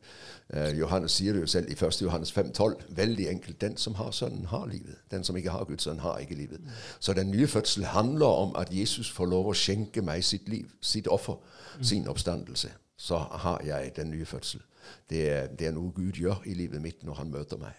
Eh, 0.49 0.77
Johannes 0.79 1.11
sier 1.11 1.33
det 1.33 1.41
jo 1.41 1.49
selv 1.49 1.69
i 1.69 1.75
1. 1.77 2.01
Johannes 2.01 2.31
5,12. 2.37 2.87
Veldig 2.89 3.27
enkelt. 3.29 3.61
Den 3.61 3.77
som 3.77 3.93
har 3.93 4.11
Sønnen, 4.11 4.45
har 4.45 4.65
livet. 4.65 4.97
Den 5.11 5.23
som 5.23 5.37
ikke 5.37 5.53
har 5.53 5.65
Guds 5.65 5.83
sønn, 5.83 5.99
har 5.99 6.17
ikke 6.17 6.35
livet. 6.35 6.59
Mm. 6.59 6.69
Så 6.99 7.13
den 7.13 7.31
nye 7.31 7.47
fødsel 7.47 7.85
handler 7.85 8.25
om 8.25 8.55
at 8.55 8.73
Jesus 8.73 9.11
får 9.11 9.25
lov 9.25 9.49
å 9.49 9.53
skjenke 9.53 10.01
meg 10.01 10.25
sitt 10.25 10.49
liv, 10.49 10.69
sitt 10.81 11.07
offer, 11.07 11.37
mm. 11.77 11.83
sin 11.83 12.07
oppstandelse. 12.07 12.73
Så 12.97 13.17
har 13.17 13.61
jeg 13.65 13.93
den 13.95 14.09
nye 14.09 14.25
fødsel. 14.25 14.61
Det 15.09 15.23
det 15.59 15.69
er 15.69 15.75
noe 15.75 15.93
Gud 15.95 16.17
gjør 16.19 16.45
i 16.45 16.55
livet 16.57 16.81
mitt 16.81 17.03
når 17.03 17.21
han 17.21 17.31
møter 17.33 17.61
meg. 17.61 17.77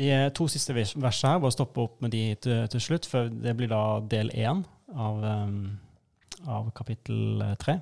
De 0.00 0.10
to 0.34 0.46
siste 0.48 0.72
versene 0.72 1.34
her, 1.34 1.40
bare 1.42 1.52
stoppe 1.52 1.82
opp 1.82 2.00
med 2.00 2.14
de 2.14 2.22
til, 2.40 2.66
til 2.72 2.80
slutt, 2.80 3.08
for 3.10 3.28
det 3.28 3.56
blir 3.58 3.68
da 3.72 4.00
del 4.08 4.30
én 4.32 4.62
av 4.94 5.24
av 6.48 6.70
kapittel 6.70 7.42
3. 7.58 7.72
Eh, 7.72 7.80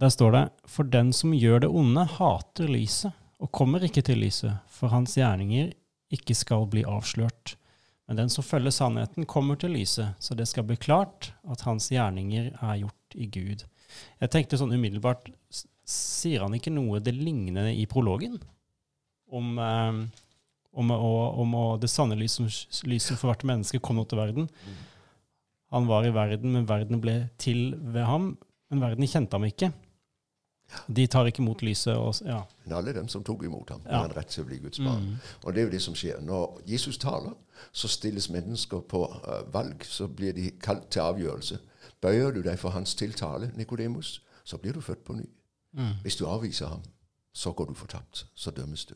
Der 0.00 0.08
står 0.08 0.32
det 0.32 0.50
For 0.66 0.82
den 0.82 1.12
som 1.12 1.32
gjør 1.32 1.60
det 1.60 1.68
onde, 1.68 2.04
hater 2.04 2.68
lyset 2.68 3.12
og 3.42 3.50
kommer 3.50 3.82
ikke 3.82 4.02
til 4.02 4.18
lyset, 4.22 4.54
for 4.70 4.88
hans 4.88 5.16
gjerninger 5.18 5.72
ikke 6.14 6.34
skal 6.34 6.66
bli 6.70 6.84
avslørt. 6.86 7.56
Men 8.06 8.16
den 8.16 8.28
som 8.30 8.44
følger 8.44 8.70
sannheten, 8.70 9.26
kommer 9.26 9.56
til 9.56 9.74
lyset, 9.74 10.14
så 10.20 10.34
det 10.34 10.46
skal 10.48 10.62
bli 10.62 10.76
klart 10.76 11.32
at 11.50 11.60
hans 11.66 11.88
gjerninger 11.90 12.52
er 12.62 12.76
gjort 12.76 13.14
i 13.14 13.26
Gud. 13.26 13.64
Jeg 14.22 14.32
tenkte 14.32 14.58
sånn 14.60 14.74
umiddelbart 14.74 15.30
Sier 15.92 16.44
han 16.44 16.54
ikke 16.54 16.70
noe 16.70 17.00
det 17.02 17.10
lignende 17.16 17.72
i 17.74 17.88
prologen? 17.90 18.36
Om, 19.34 19.48
eh, 19.58 19.96
om, 20.78 20.92
å, 20.94 21.12
om 21.42 21.56
å, 21.58 21.64
det 21.82 21.90
sanne 21.90 22.14
lys 22.16 22.36
som, 22.38 22.46
lys 22.88 23.08
som 23.10 23.18
for 23.18 23.32
hvert 23.32 23.42
menneske 23.48 23.80
kom 23.82 23.98
nå 23.98 24.04
til 24.06 24.20
verden. 24.20 24.46
Han 25.74 25.88
var 25.90 26.06
i 26.06 26.12
verden, 26.14 26.52
men 26.54 26.68
verden 26.68 27.00
ble 27.02 27.16
til 27.42 27.72
ved 27.74 28.06
ham. 28.06 28.36
Men 28.70 28.84
verden 28.84 29.08
kjente 29.10 29.36
ham 29.36 29.48
ikke. 29.48 29.72
De 30.86 31.06
tar 31.06 31.28
ikke 31.28 31.42
imot 31.42 31.62
lyset. 31.64 31.96
Og, 31.96 32.14
ja. 32.26 32.42
Men 32.64 32.76
alle 32.78 32.94
dem 32.96 33.08
som 33.08 33.24
tok 33.24 33.44
imot 33.44 33.70
ham, 33.70 33.80
Ja. 33.86 33.98
har 33.98 34.04
en 34.08 34.16
rett 34.16 34.28
til 34.28 34.44
å 34.44 34.46
bli 34.46 34.58
Guds 34.58 34.78
barn. 34.78 35.02
Mm. 35.02 35.16
Og 35.44 35.54
det 35.54 35.60
er 35.60 35.64
jo 35.66 35.72
det 35.74 35.82
som 35.82 35.94
skjer. 35.94 36.20
Når 36.20 36.62
Jesus 36.66 36.98
taler, 36.98 37.34
så 37.72 37.88
stilles 37.88 38.30
mennesker 38.30 38.80
på 38.80 39.02
uh, 39.04 39.42
valg. 39.52 39.84
Så 39.84 40.08
blir 40.08 40.32
de 40.32 40.50
kalt 40.60 40.90
til 40.90 41.02
avgjørelse. 41.02 41.58
Bøyer 42.00 42.30
du 42.30 42.42
deg 42.42 42.58
for 42.58 42.70
hans 42.70 42.94
tiltale, 42.94 43.52
Nikodemus, 43.56 44.22
så 44.44 44.56
blir 44.56 44.72
du 44.72 44.80
født 44.80 45.04
på 45.04 45.12
ny. 45.12 45.28
Mm. 45.72 45.94
Hvis 46.02 46.16
du 46.16 46.26
avviser 46.26 46.66
ham, 46.66 46.82
så 47.32 47.52
går 47.52 47.64
du 47.64 47.74
fortapt. 47.74 48.26
Så 48.34 48.50
dømmes 48.50 48.84
du. 48.84 48.94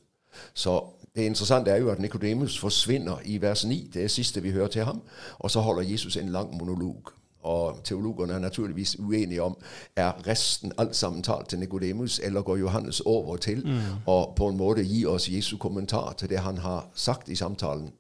Så 0.55 0.92
det 1.14 1.22
interessante 1.22 1.70
er 1.70 1.77
jo 1.77 1.90
at 1.90 1.99
Nikodemus 1.99 2.59
forsvinner 2.59 3.16
i 3.25 3.40
vers 3.40 3.64
9. 3.64 3.90
Det 3.94 4.05
er 4.05 4.09
siste 4.09 4.42
vi 4.42 4.51
hører 4.51 4.68
til 4.68 4.85
ham. 4.85 5.03
Og 5.38 5.51
så 5.51 5.61
holder 5.61 5.83
Jesus 5.83 6.16
en 6.16 6.29
lang 6.29 6.57
monolog. 6.57 7.12
Og 7.47 7.81
teologerne 7.85 8.33
er 8.35 8.39
naturligvis 8.43 8.97
uenige 8.99 9.43
om 9.43 9.57
er 9.97 10.13
resten 10.27 10.73
alt 10.79 10.97
sammen 10.97 11.23
talt 11.23 11.49
til 11.49 11.59
Nikodemus, 11.63 12.19
eller 12.25 12.43
går 12.43 12.57
Johannes 12.57 13.01
over 13.07 13.37
til 13.37 13.63
og 14.07 14.35
på 14.37 14.49
en 14.49 14.57
måte 14.59 14.83
gi 14.85 15.05
oss 15.07 15.29
Jesu 15.31 15.57
kommentar 15.63 16.13
til 16.19 16.29
det 16.29 16.39
han 16.43 16.59
har 16.59 16.89
sagt 16.95 17.29
i 17.29 17.35
samtalen. 17.39 17.93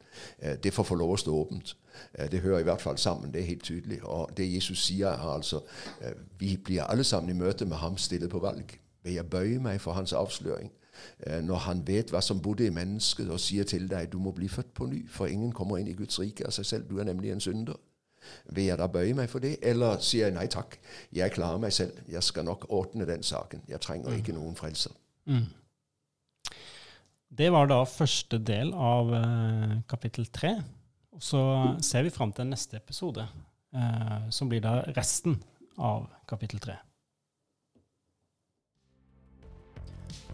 Eh, 0.42 0.56
Det 0.62 0.72
får 0.74 0.82
få 0.82 0.94
lov 0.94 1.12
å 1.12 1.16
stå 1.16 1.34
åpent. 1.34 1.76
Eh, 2.18 2.28
Det 2.30 2.40
hører 2.40 2.58
i 2.58 2.62
hvert 2.62 2.80
fall 2.80 2.98
sammen, 2.98 3.32
det 3.32 3.40
er 3.40 3.46
helt 3.46 3.62
tydelig. 3.64 4.00
Og 4.04 4.30
det 4.36 4.54
Jesus 4.54 4.78
sier, 4.86 5.08
er 5.08 5.34
altså 5.36 5.60
eh, 6.00 6.12
Vi 6.38 6.56
blir 6.56 6.82
alle 6.82 7.04
sammen 7.04 7.30
i 7.30 7.38
møte 7.38 7.64
med 7.64 7.76
ham 7.76 7.96
stillet 7.96 8.30
på 8.30 8.38
valg. 8.38 8.78
Vil 9.04 9.14
jeg 9.14 9.26
bøye 9.30 9.58
meg 9.60 9.80
for 9.80 9.92
hans 9.92 10.12
avsløring? 10.12 10.70
Når 11.42 11.56
han 11.56 11.82
vet 11.86 12.10
hva 12.10 12.20
som 12.20 12.40
bodde 12.40 12.66
i 12.66 12.70
mennesket, 12.70 13.30
og 13.30 13.40
sier 13.40 13.64
til 13.64 13.88
deg 13.88 14.08
du 14.12 14.18
må 14.18 14.30
bli 14.32 14.48
født 14.48 14.74
på 14.74 14.86
ny, 14.86 15.08
for 15.08 15.26
ingen 15.26 15.52
kommer 15.52 15.76
inn 15.78 15.88
i 15.88 15.92
Guds 15.92 16.18
rike 16.20 16.46
av 16.46 16.50
seg 16.56 16.66
selv. 16.66 16.88
Du 16.90 16.98
er 16.98 17.04
nemlig 17.04 17.30
en 17.32 17.40
synder. 17.40 17.76
Vil 18.56 18.70
jeg 18.70 18.78
da 18.80 18.88
bøye 18.90 19.14
meg 19.18 19.30
for 19.32 19.44
det, 19.44 19.56
eller 19.66 20.00
sier 20.04 20.28
jeg 20.28 20.36
nei 20.36 20.46
takk, 20.52 20.78
jeg 21.14 21.34
klarer 21.34 21.60
meg 21.62 21.74
selv, 21.74 21.98
jeg 22.10 22.22
skal 22.24 22.46
nok 22.48 22.68
ordne 22.74 23.08
den 23.08 23.24
saken, 23.26 23.64
jeg 23.70 23.82
trenger 23.84 24.16
ikke 24.16 24.34
noen 24.36 24.56
frelser. 24.58 24.94
Mm. 25.26 25.46
Det 27.36 27.50
var 27.52 27.68
da 27.68 27.82
første 27.90 28.38
del 28.38 28.70
av 28.72 29.10
uh, 29.12 29.76
kapittel 29.90 30.28
tre. 30.32 30.54
Og 31.16 31.22
så 31.24 31.42
ser 31.84 32.06
vi 32.06 32.12
fram 32.14 32.32
til 32.36 32.48
neste 32.48 32.78
episode, 32.78 33.24
uh, 33.76 34.18
som 34.30 34.48
blir 34.52 34.62
da 34.64 34.78
resten 34.96 35.36
av 35.76 36.06
kapittel 36.28 36.62
tre. 36.62 36.78